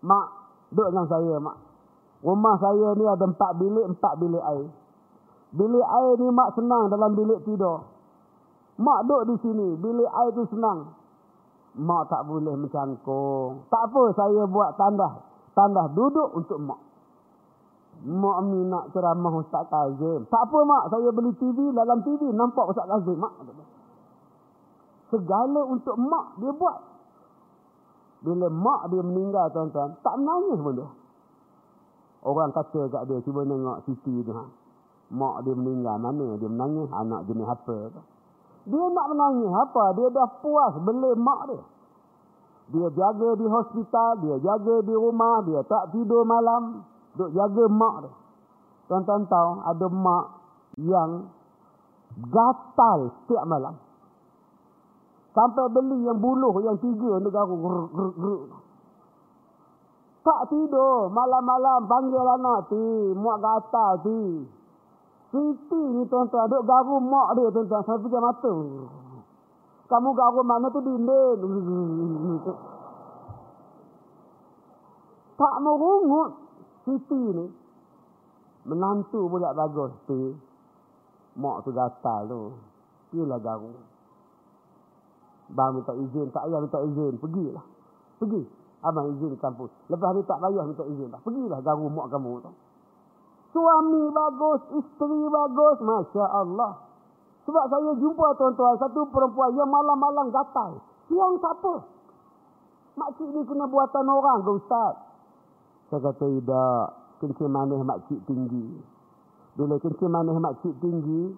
Mak. 0.03 0.27
Duduk 0.73 0.89
dengan 0.91 1.07
saya 1.07 1.35
mak. 1.39 1.57
Rumah 2.23 2.55
saya 2.59 2.87
ni 2.97 3.05
ada 3.05 3.25
empat 3.29 3.51
bilik, 3.61 3.85
empat 3.95 4.13
bilik 4.19 4.43
air. 4.43 4.67
Bilik 5.53 5.85
air 5.85 6.13
ni 6.17 6.27
mak 6.33 6.49
senang 6.57 6.89
dalam 6.89 7.13
bilik 7.13 7.45
tidur. 7.45 7.85
Mak 8.81 9.05
duduk 9.05 9.23
di 9.29 9.35
sini, 9.45 9.67
bilik 9.77 10.09
air 10.09 10.31
tu 10.33 10.43
senang. 10.49 10.97
Mak 11.77 12.09
tak 12.09 12.25
boleh 12.25 12.57
mencangkung. 12.57 13.69
Tak 13.69 13.83
apa 13.91 14.01
saya 14.17 14.49
buat 14.49 14.75
tanda. 14.75 15.23
Tanda 15.53 15.87
duduk 15.93 16.33
untuk 16.33 16.57
mak. 16.57 16.81
Mak 18.03 18.37
ni 18.49 18.59
nak 18.67 18.89
ceramah 18.91 19.33
Ustaz 19.37 19.69
Kazim. 19.69 20.25
Tak 20.27 20.43
apa 20.49 20.59
mak, 20.65 20.83
saya 20.89 21.09
beli 21.13 21.31
TV, 21.37 21.71
dalam 21.71 22.01
TV 22.01 22.33
nampak 22.33 22.73
Ustaz 22.73 22.89
Kazim. 22.89 23.21
Mak. 23.21 23.33
Segala 25.13 25.61
untuk 25.69 25.95
mak 26.01 26.41
dia 26.41 26.51
buat. 26.51 26.77
Bila 28.25 28.47
mak 28.49 28.89
dia 28.89 29.03
meninggal 29.05 29.45
tuan-tuan, 29.53 29.93
tak 30.01 30.15
menangis 30.19 30.59
pun 30.59 30.73
dia. 30.79 30.87
Orang 32.23 32.55
kata 32.55 32.87
kat 32.87 33.03
dia, 33.07 33.19
cuba 33.23 33.43
tengok 33.43 33.83
Siti 33.83 34.15
tu. 34.23 34.31
Ha. 34.31 34.43
Mak 35.13 35.43
dia 35.43 35.53
meninggal, 35.53 35.95
mana 35.99 36.39
dia 36.39 36.49
menangis, 36.49 36.89
anak 36.91 37.27
jenis 37.27 37.47
apa. 37.47 37.91
Dia 38.63 38.79
nak 38.79 39.07
menangis 39.11 39.51
apa? 39.51 39.83
Dia 39.99 40.07
dah 40.07 40.27
puas 40.39 40.73
beli 40.79 41.11
mak 41.19 41.41
dia. 41.51 41.61
Dia 42.71 42.87
jaga 42.95 43.29
di 43.35 43.43
hospital, 43.43 44.11
dia 44.23 44.35
jaga 44.39 44.75
di 44.87 44.95
rumah, 44.95 45.43
dia 45.43 45.59
tak 45.67 45.91
tidur 45.91 46.23
malam. 46.23 46.87
Duk 47.13 47.29
jaga 47.33 47.65
mak 47.69 47.95
dia. 48.05 48.13
Tuan-tuan 48.91 49.23
tahu, 49.31 49.49
ada 49.63 49.87
mak 49.89 50.25
yang 50.77 51.11
Gatal 52.13 53.09
setiap 53.21 53.43
malam. 53.49 53.73
Sampai 55.33 55.65
beli 55.73 56.05
yang 56.05 56.21
buluh 56.21 56.53
yang 56.61 56.77
tiga 56.77 57.17
ger, 57.17 57.33
ger. 57.89 58.41
Tak 60.23 60.41
tidur. 60.53 61.09
Malam-malam 61.09 61.89
panggil 61.89 62.21
anak 62.21 62.69
ti. 62.69 62.85
Muak 63.17 63.41
gatal 63.41 63.91
ti. 64.05 64.45
Siti 65.33 65.81
ni 65.97 66.05
tuan-tuan. 66.05 66.47
Duk 66.53 66.63
garu 66.69 67.01
mak 67.01 67.33
dia 67.33 67.49
tuan-tuan. 67.49 67.81
Sampai 67.81 68.03
pijak 68.05 68.21
mata. 68.21 68.53
Kamu 69.89 70.09
garu 70.13 70.41
mana 70.45 70.69
tu 70.69 70.79
dinding. 70.85 71.39
Tak 75.33 75.55
mau 75.65 75.81
rungut. 75.81 76.42
Siti 76.83 77.15
ni. 77.15 77.45
Menantu 78.67 79.27
pula 79.27 79.55
bagus 79.55 79.91
tu. 80.07 80.35
Mak 81.39 81.63
tu 81.63 81.71
gatal 81.71 82.27
tu. 82.27 82.41
Pilah 83.11 83.39
garu. 83.39 83.71
Bang 85.51 85.79
minta 85.79 85.95
izin. 85.95 86.27
Tak 86.31 86.47
payah 86.47 86.59
minta 86.59 86.79
izin. 86.83 87.13
Pergilah. 87.19 87.65
Pergi. 88.19 88.41
Abang 88.83 89.15
izin 89.15 89.39
kampus. 89.39 89.71
Lepas 89.87 90.11
ni 90.15 90.21
tak 90.27 90.39
payah 90.43 90.63
minta 90.67 90.83
izin. 90.87 91.07
Lah. 91.11 91.21
Pergilah 91.23 91.59
garu 91.63 91.87
mak 91.87 92.07
kamu 92.11 92.43
tu. 92.43 92.51
Suami 93.55 94.03
bagus. 94.11 94.61
Isteri 94.83 95.21
bagus. 95.31 95.77
Masya 95.79 96.25
Allah. 96.27 96.71
Sebab 97.43 97.63
saya 97.67 97.91
jumpa 97.99 98.27
tuan-tuan. 98.39 98.75
Satu 98.79 99.07
perempuan 99.11 99.51
yang 99.55 99.67
malam-malam 99.67 100.31
gatal. 100.31 100.79
Siang 101.11 101.35
siapa? 101.39 101.73
Makcik 102.93 103.27
ni 103.33 103.41
kena 103.43 103.65
buatan 103.67 104.05
orang 104.05 104.45
ke 104.45 104.51
Ustaz? 104.53 105.12
Saya 105.93 106.09
kata 106.09 106.25
tidak. 106.25 106.85
Kencing 107.21 107.53
manis 107.53 107.85
makcik 107.85 108.17
tinggi. 108.25 108.81
Bila 109.53 109.77
kencing 109.77 110.09
manis 110.09 110.41
makcik 110.41 110.73
tinggi. 110.81 111.37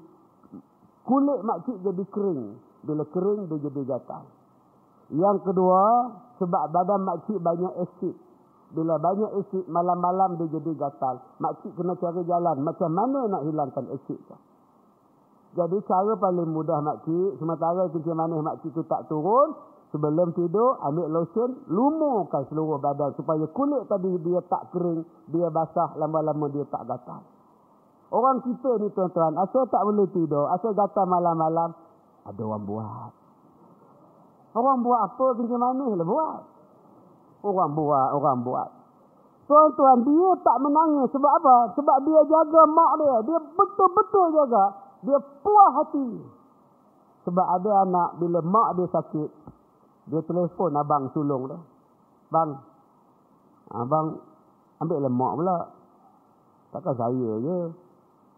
Kulit 1.04 1.44
makcik 1.44 1.76
jadi 1.84 2.04
kering. 2.08 2.56
Bila 2.88 3.04
kering 3.12 3.52
dia 3.52 3.68
jadi 3.68 3.82
gatal. 3.84 4.24
Yang 5.12 5.44
kedua, 5.44 5.84
sebab 6.40 6.72
badan 6.72 7.04
makcik 7.04 7.36
banyak 7.44 7.74
asid. 7.84 8.16
Bila 8.72 8.96
banyak 8.96 9.44
asid, 9.44 9.68
malam-malam 9.68 10.40
dia 10.40 10.48
jadi 10.56 10.72
gatal. 10.80 11.20
Makcik 11.44 11.76
kena 11.76 12.00
cari 12.00 12.24
jalan. 12.24 12.56
Macam 12.64 12.96
mana 12.96 13.28
nak 13.28 13.44
hilangkan 13.44 13.92
asid 13.92 14.24
tu? 14.24 14.38
Jadi 15.60 15.84
cara 15.84 16.16
paling 16.16 16.48
mudah 16.48 16.80
makcik, 16.80 17.44
sementara 17.44 17.92
kencing 17.92 18.16
manis 18.16 18.40
makcik 18.40 18.72
tu 18.72 18.88
tak 18.88 19.04
turun, 19.12 19.52
sebelum 19.94 20.34
tidur 20.34 20.80
ambil 20.82 21.08
lotion, 21.12 21.66
lumurkan 21.70 22.46
seluruh 22.50 22.82
badan 22.82 23.14
supaya 23.20 23.46
kulit 23.52 23.86
tadi 23.90 24.12
dia 24.24 24.42
tak 24.50 24.72
kering, 24.74 25.06
dia 25.30 25.50
basah, 25.50 25.94
lama-lama 26.00 26.50
dia 26.50 26.66
tak 26.70 26.86
gatal. 26.90 27.22
Orang 28.14 28.46
kita 28.46 28.80
ni 28.80 28.88
tuan-tuan, 28.94 29.34
asal 29.42 29.66
tak 29.68 29.82
boleh 29.82 30.08
tidur, 30.14 30.48
asal 30.54 30.72
gatal 30.78 31.10
malam-malam, 31.10 31.74
ada 32.26 32.42
orang 32.42 32.64
buat. 32.66 33.12
Orang 34.56 34.88
buat 34.88 35.00
apa 35.12 35.26
kencing 35.36 35.60
manis 35.60 35.94
lah 36.00 36.08
buat. 36.08 36.40
Orang 37.44 37.76
buat, 37.76 38.08
orang 38.16 38.40
buat. 38.42 38.70
Tuan-tuan, 39.46 40.02
dia 40.02 40.30
tak 40.42 40.58
menangis. 40.58 41.08
Sebab 41.14 41.32
apa? 41.38 41.56
Sebab 41.78 41.98
dia 42.02 42.22
jaga 42.26 42.62
mak 42.66 42.92
dia. 42.98 43.16
Dia 43.30 43.40
betul-betul 43.54 44.26
jaga. 44.34 44.66
Dia 45.06 45.18
puas 45.46 45.70
hati. 45.78 46.10
Sebab 47.30 47.48
ada 47.62 47.72
anak, 47.86 48.10
bila 48.18 48.42
mak 48.42 48.70
dia 48.80 48.90
sakit, 48.90 49.30
dia 50.06 50.22
telefon 50.22 50.78
abang 50.78 51.10
sulung 51.14 51.50
tu. 51.50 51.58
Bang, 52.30 52.62
abang 53.74 54.22
ambil 54.82 55.02
lemak 55.02 55.34
pula. 55.42 55.58
Takkan 56.70 56.94
saya 56.94 57.30
je. 57.42 57.58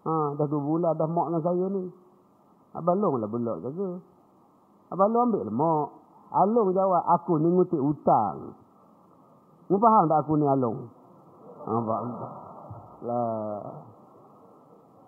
Ha, 0.08 0.14
dah 0.40 0.48
dua 0.48 0.62
bulan 0.64 0.96
dah 0.96 1.10
mak 1.10 1.28
dengan 1.28 1.44
saya 1.44 1.66
ni. 1.68 1.84
Abang 2.72 3.02
Long 3.04 3.20
lah 3.20 3.28
belak 3.28 3.58
jaga. 3.68 4.00
Abang 4.94 5.10
Long 5.12 5.24
ambil 5.28 5.44
lemak. 5.44 5.88
Along 6.28 6.76
jawab, 6.76 7.04
aku 7.08 7.40
ni 7.40 7.48
ngutip 7.52 7.80
hutang. 7.80 8.52
Mu 9.72 9.76
faham 9.80 10.12
tak 10.12 10.28
aku 10.28 10.36
ni 10.36 10.44
Along? 10.48 10.92
Nampak? 11.68 12.00
Lah. 13.08 13.64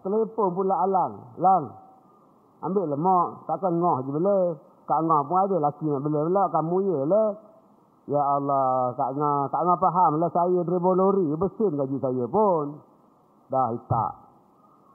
Telepon 0.03 0.47
pula 0.55 0.75
Alang. 0.83 1.13
Lang. 1.39 1.63
Ambil 2.63 2.91
lemak. 2.91 3.47
Takkan 3.47 3.79
ngah 3.79 3.97
je 4.03 4.11
boleh. 4.11 4.43
Kak 4.89 5.05
ngah 5.05 5.21
pun 5.29 5.37
ada 5.37 5.57
laki 5.61 5.85
nak 5.85 6.01
bela 6.01 6.25
pula. 6.25 6.43
Kamu 6.49 6.75
je 6.81 6.97
lah. 7.05 7.29
Ya 8.09 8.21
Allah. 8.25 8.97
Kak 8.97 9.13
ngah. 9.13 9.53
Kak 9.53 9.61
ngah 9.61 9.77
faham 9.77 10.17
lah 10.17 10.29
saya 10.33 10.65
driver 10.65 10.97
lori. 10.97 11.29
Besin 11.37 11.77
gaji 11.77 11.97
saya 12.01 12.25
pun. 12.25 12.81
Dah 13.53 13.69
tak. 13.85 14.11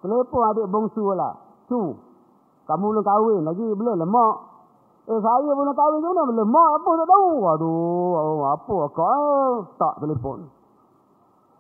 Telepon 0.03 0.43
adik 0.51 0.67
bongsu 0.67 1.15
lah. 1.15 1.39
Su. 1.71 1.95
Kamu 2.67 2.85
belum 2.91 3.05
kahwin 3.07 3.47
lagi. 3.47 3.69
Belum 3.71 3.95
lemak. 4.03 4.35
Eh 5.05 5.21
saya 5.21 5.51
pun 5.55 5.65
nak 5.69 5.77
kahwin 5.79 6.01
mana 6.03 6.23
boleh 6.27 6.47
mak 6.49 6.71
apa 6.81 6.91
tak 6.99 7.09
tahu. 7.13 7.31
Aduh, 7.55 8.13
oh, 8.19 8.45
apa 8.51 8.77
kau 8.89 9.05
eh? 9.05 9.53
tak 9.79 9.95
telefon. 10.01 10.49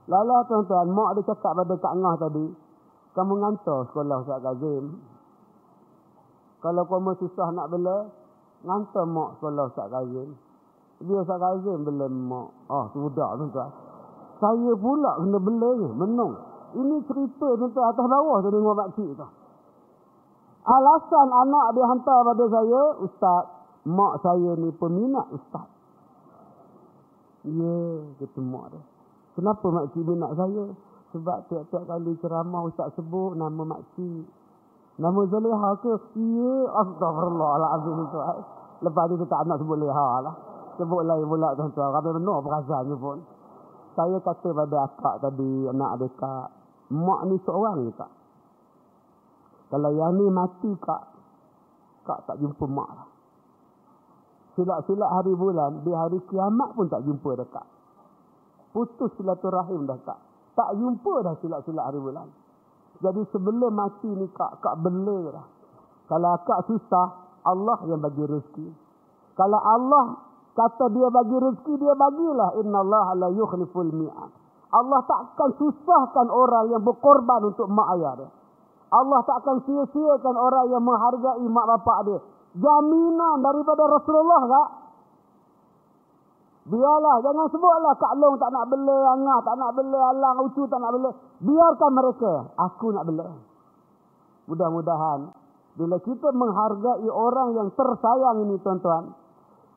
Lala 0.09 0.45
tuan-tuan, 0.49 0.89
mak 0.93 1.17
dia 1.17 1.29
cakap 1.33 1.53
pada 1.57 1.75
Kak 1.81 1.95
Ngah 1.97 2.15
tadi, 2.21 2.45
kamu 3.17 3.33
ngantar 3.41 3.89
sekolah 3.89 4.21
Ustaz 4.21 4.41
Kazim. 4.45 5.01
Kalau 6.61 6.85
kamu 6.89 7.17
susah 7.21 7.49
nak 7.57 7.73
bela, 7.73 8.09
ngantar 8.65 9.05
mak 9.05 9.39
sekolah 9.39 9.65
Ustaz 9.69 9.87
Kazim. 9.93 10.35
Dia 11.05 11.21
Ustaz 11.21 11.39
Kazim 11.39 11.85
bela 11.85 12.09
mak. 12.09 12.49
Ah, 12.73 12.89
sudah 12.91 13.37
tuan-tuan. 13.37 13.71
Saya 14.41 14.73
pula 14.75 15.13
kena 15.21 15.39
bela 15.39 15.71
menung. 15.93 16.35
Ini 16.75 16.97
cerita 17.07 17.49
tuan-tuan 17.55 17.87
atas 17.93 18.07
bawah 18.09 18.37
tu 18.43 18.49
dengan 18.51 18.75
makcik 18.75 19.11
tu. 19.15 19.29
Alasan 20.65 21.29
anak 21.29 21.67
dia 21.77 21.85
hantar 21.85 22.19
pada 22.25 22.45
saya, 22.49 22.83
Ustaz, 23.05 23.45
mak 23.85 24.25
saya 24.25 24.57
ni 24.57 24.73
peminat 24.73 25.29
Ustaz. 25.29 25.69
Ya, 27.45 27.61
yeah, 27.61 28.01
kata 28.17 28.41
mak 28.41 28.73
dia. 28.73 28.81
Kenapa 29.37 29.67
makcik 29.69 30.03
minat 30.09 30.33
saya? 30.41 30.73
Sebab 31.13 31.39
tiap-tiap 31.47 31.85
kali 31.87 32.17
ceramah 32.19 32.67
Ustaz 32.67 32.91
sebut 32.97 33.39
nama 33.39 33.63
makcik. 33.77 34.25
Nama 34.95 35.21
Zaleha 35.27 35.71
ke? 35.83 35.93
Ya, 36.15 36.55
astagfirullahaladzim 36.71 37.99
tuan. 38.15 38.39
Lepas 38.79 39.05
tu 39.11 39.27
tak 39.27 39.43
nak 39.51 39.59
sebut 39.59 39.79
Leha 39.83 40.09
lah. 40.23 40.35
Sebut 40.79 41.03
lain 41.03 41.27
pula 41.27 41.51
tuan-tuan. 41.59 41.91
Kami 41.91 42.11
benar 42.23 42.39
perasaannya 42.43 42.97
pun. 42.99 43.19
Saya 43.95 44.19
kata 44.23 44.49
pada 44.55 44.77
akak 44.91 45.17
tadi, 45.23 45.71
anak 45.71 46.03
kak. 46.19 46.47
Mak 46.95 47.21
ni 47.27 47.37
seorang 47.43 47.87
je 47.87 47.93
kak. 47.95 48.13
Kalau 49.71 49.91
yang 49.91 50.15
ni 50.15 50.27
mati 50.31 50.71
kak, 50.79 51.03
kak 52.07 52.21
tak 52.31 52.39
jumpa 52.39 52.65
mak 52.71 52.91
lah. 52.95 53.09
Silap-silap 54.55 55.11
hari 55.11 55.35
bulan, 55.35 55.83
di 55.83 55.91
hari 55.91 56.23
kiamat 56.31 56.79
pun 56.79 56.87
tak 56.87 57.03
jumpa 57.03 57.31
dah 57.35 57.49
kak. 57.51 57.67
Putus 58.71 59.11
silaturahim 59.19 59.91
dah 59.91 59.99
kak. 60.07 60.19
Tak 60.55 60.71
jumpa 60.79 61.15
dah 61.27 61.35
silap-silap 61.43 61.91
hari 61.91 61.99
bulan. 61.99 62.31
Jadi 63.03 63.23
sebelum 63.35 63.73
mati 63.75 64.07
ni 64.07 64.27
kak, 64.31 64.63
kak 64.63 64.79
bela 64.83 65.35
dah. 65.35 65.47
Kalau 66.07 66.35
kak 66.47 66.61
susah, 66.71 67.07
Allah 67.45 67.79
yang 67.91 68.01
bagi 68.01 68.23
rezeki. 68.23 68.69
Kalau 69.35 69.59
Allah 69.59 70.21
kata 70.55 70.93
dia 70.95 71.09
bagi 71.11 71.37
rezeki, 71.37 71.75
dia 71.81 71.95
bagilah. 71.97 72.51
Inna 72.63 72.79
Allah 72.85 73.07
la 73.19 73.29
yukhliful 73.35 73.91
mi'ad. 73.91 74.33
Allah 74.75 75.01
takkan 75.07 75.55
susahkan 75.55 76.27
orang 76.35 76.75
yang 76.75 76.83
berkorban 76.83 77.47
untuk 77.47 77.71
mak 77.71 77.95
ayah 77.95 78.15
dia. 78.19 78.31
Allah 78.95 79.21
tak 79.27 79.43
akan 79.43 79.59
sia-siakan 79.67 80.35
orang 80.39 80.67
yang 80.71 80.83
menghargai 80.83 81.47
mak 81.47 81.67
bapak 81.67 81.99
dia. 82.07 82.19
Jaminan 82.55 83.43
daripada 83.43 83.83
Rasulullah 83.91 84.43
tak? 84.47 84.69
Biarlah, 86.65 87.21
jangan 87.21 87.47
sebutlah 87.53 87.93
Kak 88.01 88.17
Long 88.17 88.41
tak 88.41 88.49
nak 88.49 88.73
bela 88.73 88.97
angah, 89.13 89.39
tak 89.45 89.57
nak 89.61 89.77
bela 89.77 90.01
alang, 90.17 90.49
ucu 90.49 90.65
tak 90.65 90.81
nak 90.81 90.97
bela. 90.97 91.11
Biarkan 91.45 91.91
mereka. 91.93 92.33
Aku 92.57 92.89
nak 92.89 93.05
bela. 93.05 93.37
Mudah-mudahan, 94.49 95.29
bila 95.77 95.97
kita 96.01 96.33
menghargai 96.33 97.05
orang 97.13 97.53
yang 97.53 97.69
tersayang 97.77 98.49
ini 98.49 98.57
tuan-tuan, 98.65 99.13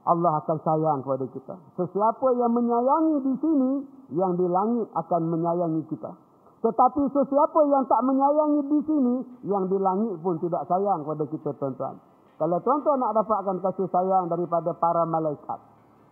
Allah 0.08 0.40
akan 0.40 0.58
sayang 0.64 1.04
kepada 1.04 1.28
kita. 1.28 1.56
Sesiapa 1.76 2.28
yang 2.40 2.56
menyayangi 2.56 3.18
di 3.20 3.34
sini, 3.44 3.72
yang 4.16 4.40
di 4.40 4.48
langit 4.48 4.88
akan 4.96 5.22
menyayangi 5.28 5.84
kita. 5.92 6.16
Tetapi 6.64 7.04
sesiapa 7.12 7.60
yang 7.68 7.84
tak 7.92 8.00
menyayangi 8.08 8.62
di 8.64 8.80
sini, 8.88 9.16
yang 9.44 9.68
di 9.68 9.76
langit 9.76 10.16
pun 10.24 10.40
tidak 10.40 10.64
sayang 10.72 11.04
kepada 11.04 11.24
kita 11.28 11.50
tuan-tuan. 11.60 12.00
Kalau 12.40 12.58
tuan-tuan 12.64 13.04
nak 13.04 13.12
dapatkan 13.20 13.60
kasih 13.60 13.92
sayang 13.92 14.32
daripada 14.32 14.72
para 14.72 15.04
malaikat, 15.04 15.60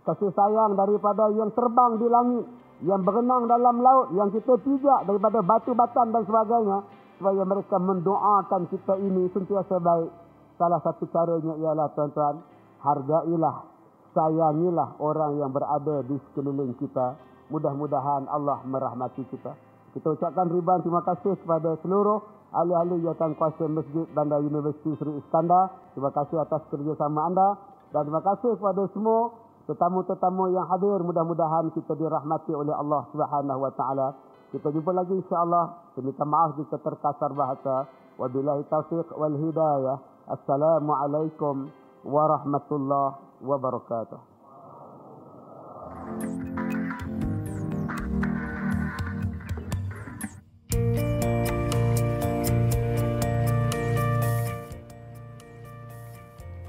kasih 0.05 0.31
sayang 0.31 0.77
daripada 0.77 1.33
yang 1.33 1.49
terbang 1.51 1.91
di 1.97 2.07
langit, 2.07 2.45
yang 2.85 3.01
berenang 3.01 3.49
dalam 3.49 3.81
laut, 3.81 4.13
yang 4.13 4.29
kita 4.29 4.53
pijak 4.61 4.99
daripada 5.09 5.41
batu 5.41 5.73
batan 5.73 6.13
dan 6.13 6.23
sebagainya, 6.23 6.77
supaya 7.17 7.43
mereka 7.43 7.77
mendoakan 7.81 8.61
kita 8.69 8.93
ini 9.01 9.27
sentiasa 9.33 9.81
baik. 9.81 10.11
Salah 10.55 10.79
satu 10.85 11.03
caranya 11.11 11.53
ialah 11.59 11.91
tuan-tuan, 11.97 12.39
hargailah, 12.79 13.67
sayangilah 14.15 14.95
orang 15.03 15.41
yang 15.41 15.51
berada 15.51 16.05
di 16.07 16.15
sekeliling 16.29 16.77
kita. 16.79 17.19
Mudah-mudahan 17.51 18.25
Allah 18.31 18.63
merahmati 18.63 19.27
kita. 19.27 19.53
Kita 19.95 20.11
ucapkan 20.11 20.47
ribuan 20.51 20.83
terima 20.83 21.03
kasih 21.03 21.39
kepada 21.39 21.77
seluruh 21.83 22.19
ahli-ahli 22.55 23.03
jawatan 23.03 23.35
kuasa 23.35 23.67
Masjid 23.67 24.07
Bandar 24.15 24.39
Universiti 24.43 24.91
Seri 24.95 25.19
Iskandar. 25.19 25.71
Terima 25.95 26.11
kasih 26.11 26.39
atas 26.39 26.63
kerjasama 26.71 27.31
anda. 27.31 27.49
Dan 27.91 28.07
terima 28.11 28.23
kasih 28.23 28.59
kepada 28.59 28.87
semua 28.91 29.44
tetamu-tetamu 29.65 30.53
yang 30.53 30.65
hadir. 30.69 31.01
Mudah-mudahan 31.01 31.73
kita 31.73 31.93
dirahmati 31.97 32.53
oleh 32.53 32.73
Allah 32.73 33.05
Subhanahu 33.13 33.59
Wa 33.65 33.71
Taala. 33.73 34.07
Kita 34.53 34.71
jumpa 34.71 34.93
lagi 34.93 35.13
insya-Allah. 35.17 35.93
Minta 35.99 36.25
maaf 36.25 36.55
jika 36.57 36.77
terkasar 36.79 37.33
bahasa. 37.33 37.89
Wabillahi 38.15 38.63
taufiq 38.71 39.11
wal 39.17 39.35
hidayah. 39.35 39.99
Assalamualaikum 40.25 41.69
warahmatullahi 42.05 43.19
wabarakatuh. 43.43 44.35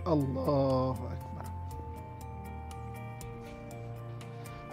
Allahu 0.07 0.86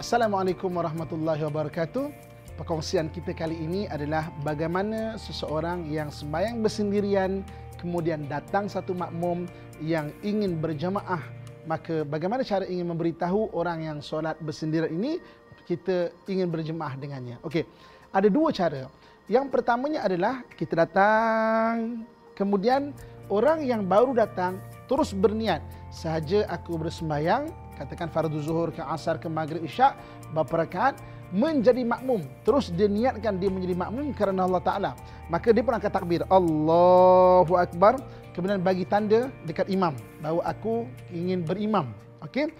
Assalamualaikum 0.03 0.67
warahmatullahi 0.67 1.47
wabarakatuh. 1.47 2.11
Perkongsian 2.59 3.07
kita 3.07 3.31
kali 3.31 3.55
ini 3.55 3.87
adalah 3.87 4.35
bagaimana 4.43 5.15
seseorang 5.15 5.87
yang 5.87 6.11
sembahyang 6.11 6.59
bersendirian 6.59 7.39
kemudian 7.79 8.27
datang 8.27 8.67
satu 8.67 8.91
makmum 8.91 9.47
yang 9.79 10.11
ingin 10.19 10.59
berjamaah 10.59 11.23
maka 11.63 12.03
bagaimana 12.03 12.43
cara 12.43 12.67
ingin 12.67 12.91
memberitahu 12.91 13.55
orang 13.55 13.87
yang 13.87 13.97
solat 14.03 14.35
bersendirian 14.43 14.91
ini 14.91 15.23
kita 15.63 16.11
ingin 16.27 16.51
berjemaah 16.51 16.99
dengannya. 16.99 17.39
Okey. 17.39 17.63
Ada 18.11 18.27
dua 18.27 18.51
cara. 18.51 18.91
Yang 19.31 19.55
pertamanya 19.55 20.03
adalah 20.03 20.43
kita 20.59 20.83
datang 20.83 22.03
kemudian 22.35 22.91
orang 23.31 23.63
yang 23.63 23.87
baru 23.87 24.11
datang 24.11 24.59
terus 24.91 25.15
berniat 25.15 25.63
sahaja 25.95 26.43
aku 26.51 26.75
bersembahyang 26.75 27.62
katakan 27.75 28.07
fardu 28.09 28.39
zuhur 28.39 28.69
ke 28.69 28.81
asar 28.85 29.17
ke 29.17 29.27
maghrib 29.27 29.63
isyak 29.65 29.97
berapa 30.33 30.65
rakaat 30.65 30.95
menjadi 31.33 31.81
makmum. 31.81 32.21
Terus 32.45 32.69
dia 32.69 32.85
niatkan 32.85 33.41
dia 33.41 33.49
menjadi 33.49 33.73
makmum 33.73 34.13
kerana 34.13 34.45
Allah 34.45 34.61
Taala. 34.61 34.91
Maka 35.27 35.49
dia 35.49 35.65
pun 35.65 35.73
akan 35.73 35.91
takbir 35.91 36.21
Allahu 36.29 37.57
akbar. 37.57 37.97
Kemudian 38.37 38.61
bagi 38.61 38.85
tanda 38.85 39.33
dekat 39.45 39.69
imam 39.69 39.97
bahawa 40.21 40.41
aku 40.45 40.85
ingin 41.09 41.41
berimam. 41.41 41.89
Okey? 42.21 42.53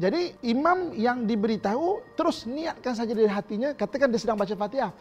Jadi 0.00 0.32
imam 0.46 0.96
yang 0.96 1.28
diberitahu 1.28 2.16
terus 2.16 2.48
niatkan 2.48 2.96
saja 2.96 3.12
dari 3.12 3.28
hatinya 3.28 3.76
katakan 3.76 4.08
dia 4.12 4.20
sedang 4.20 4.38
baca 4.38 4.52
Fatihah. 4.52 4.92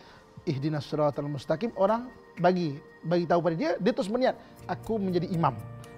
Ihdinas 0.47 0.87
siratal 0.87 1.27
mustaqim. 1.27 1.75
Orang 1.75 2.07
bagi 2.39 2.79
bagi 3.03 3.27
tahu 3.27 3.39
pada 3.43 3.55
dia 3.55 3.71
dia 3.79 3.91
terus 3.91 4.07
berniat 4.07 4.35
aku 4.67 4.95
menjadi 4.99 5.27
imam. 5.31 5.55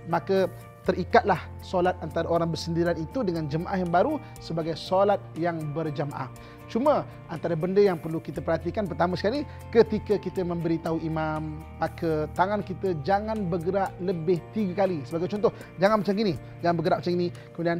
Maka 0.10 0.50
terikatlah 0.82 1.38
solat 1.62 1.94
antara 2.02 2.26
orang 2.26 2.50
bersendirian 2.50 2.98
itu 2.98 3.22
dengan 3.22 3.46
jemaah 3.46 3.78
yang 3.78 3.92
baru 3.94 4.18
sebagai 4.42 4.74
solat 4.74 5.22
yang 5.38 5.62
berjamaah. 5.78 6.30
Cuma 6.72 7.04
antara 7.28 7.54
benda 7.54 7.84
yang 7.84 8.00
perlu 8.00 8.24
kita 8.24 8.40
perhatikan 8.40 8.88
pertama 8.88 9.20
sekali 9.20 9.44
ketika 9.76 10.16
kita 10.16 10.40
memberitahu 10.42 11.04
imam 11.04 11.60
maka 11.78 12.32
tangan 12.32 12.64
kita 12.64 12.96
jangan 13.04 13.44
bergerak 13.52 13.92
lebih 14.00 14.40
tiga 14.56 14.88
kali. 14.88 15.04
Sebagai 15.04 15.28
contoh, 15.28 15.52
jangan 15.78 16.00
macam 16.00 16.16
ini, 16.16 16.34
jangan 16.64 16.76
bergerak 16.80 16.98
macam 17.04 17.14
ini, 17.14 17.28
kemudian 17.52 17.80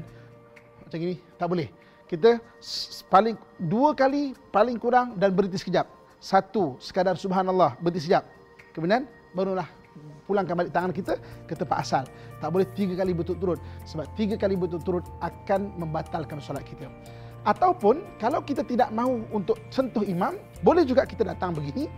macam 0.84 1.00
ini, 1.00 1.16
tak 1.40 1.48
boleh. 1.48 1.68
Kita 2.12 2.30
paling 3.08 3.40
dua 3.56 3.96
kali 3.96 4.36
paling 4.52 4.76
kurang 4.76 5.16
dan 5.16 5.32
berhenti 5.32 5.56
sekejap. 5.56 5.88
Satu, 6.20 6.76
sekadar 6.84 7.16
subhanallah, 7.16 7.80
berhenti 7.80 8.04
sekejap. 8.04 8.28
Kemudian 8.76 9.08
barulah 9.32 9.81
pulangkan 10.26 10.56
balik 10.56 10.72
tangan 10.72 10.92
kita 10.96 11.20
ke 11.46 11.54
tempat 11.58 11.78
asal. 11.84 12.04
Tak 12.40 12.50
boleh 12.50 12.68
tiga 12.72 12.96
kali 12.96 13.12
berturut-turut. 13.12 13.60
Sebab 13.84 14.06
tiga 14.16 14.36
kali 14.40 14.56
berturut-turut 14.56 15.04
akan 15.20 15.76
membatalkan 15.76 16.40
solat 16.40 16.64
kita. 16.64 16.88
Ataupun 17.42 18.06
kalau 18.22 18.40
kita 18.46 18.62
tidak 18.62 18.94
mahu 18.94 19.26
untuk 19.34 19.58
sentuh 19.74 20.06
imam, 20.06 20.38
boleh 20.62 20.86
juga 20.86 21.10
kita 21.10 21.26
datang 21.26 21.58
begini 21.58 21.90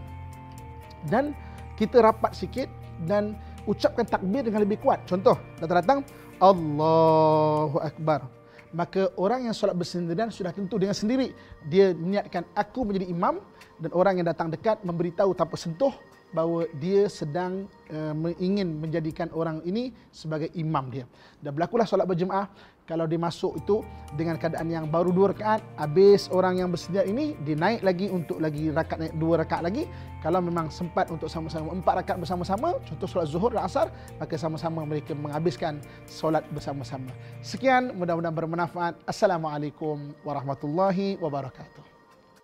dan 1.12 1.36
kita 1.76 2.00
rapat 2.00 2.32
sikit 2.32 2.72
dan 3.04 3.36
ucapkan 3.68 4.08
takbir 4.08 4.48
dengan 4.48 4.64
lebih 4.64 4.80
kuat. 4.80 5.04
Contoh, 5.04 5.36
datang-datang 5.60 6.08
Allahu 6.39 7.78
Akbar. 7.84 8.28
Maka 8.74 9.14
orang 9.22 9.46
yang 9.46 9.54
solat 9.54 9.78
bersendirian 9.78 10.34
sudah 10.34 10.50
tentu 10.50 10.82
dengan 10.82 10.98
sendiri 10.98 11.30
dia 11.70 11.94
niatkan 11.94 12.41
aku 12.58 12.82
menjadi 12.82 13.06
imam 13.06 13.38
dan 13.78 13.91
orang 13.94 14.18
yang 14.18 14.26
datang 14.26 14.50
dekat 14.50 14.82
memberitahu 14.82 15.38
tanpa 15.38 15.54
sentuh 15.62 15.94
bahawa 16.34 16.66
dia 16.82 17.06
sedang 17.08 17.70
uh, 17.94 18.14
ingin 18.42 18.82
menjadikan 18.82 19.30
orang 19.32 19.62
ini 19.64 19.94
sebagai 20.10 20.50
imam 20.58 20.90
dia. 20.90 21.06
Dan 21.40 21.54
berlakulah 21.54 21.86
solat 21.86 22.10
berjemaah 22.10 22.50
kalau 22.84 23.08
dia 23.08 23.16
masuk 23.16 23.64
itu 23.64 23.80
dengan 24.20 24.36
keadaan 24.36 24.68
yang 24.68 24.86
baru 24.92 25.16
dua 25.16 25.32
rakaat, 25.32 25.64
habis 25.80 26.28
orang 26.28 26.60
yang 26.60 26.68
bersedia 26.68 27.08
ini 27.08 27.32
dia 27.48 27.56
naik 27.56 27.80
lagi 27.80 28.12
untuk 28.12 28.44
lagi 28.44 28.76
rakaat 28.76 29.00
naik 29.00 29.16
dua 29.16 29.40
rakaat 29.40 29.64
lagi. 29.64 29.88
Kalau 30.20 30.44
memang 30.44 30.68
sempat 30.68 31.08
untuk 31.08 31.32
sama-sama 31.32 31.72
empat 31.72 32.04
rakaat 32.04 32.20
bersama-sama, 32.20 32.76
contoh 32.84 33.08
solat 33.08 33.28
zuhur 33.32 33.56
dan 33.56 33.64
asar, 33.64 33.88
maka 34.20 34.36
sama-sama 34.36 34.84
mereka 34.84 35.16
menghabiskan 35.16 35.80
solat 36.08 36.44
bersama-sama. 36.52 37.12
Sekian, 37.40 37.96
mudah-mudahan 37.96 38.36
bermanfaat. 38.36 39.00
Assalamualaikum 39.08 40.12
warahmatullahi 40.28 41.16
wabarakatuh. 41.24 41.93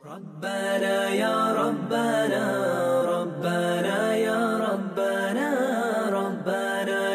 ربنا 0.06 1.10
يا 1.10 1.54
ربنا 1.54 2.46
ربنا 3.02 4.16
يا 4.16 4.58
ربنا 4.58 5.50
ربنا 6.10 7.09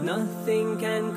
nothing 0.00 0.78
can 0.78 1.13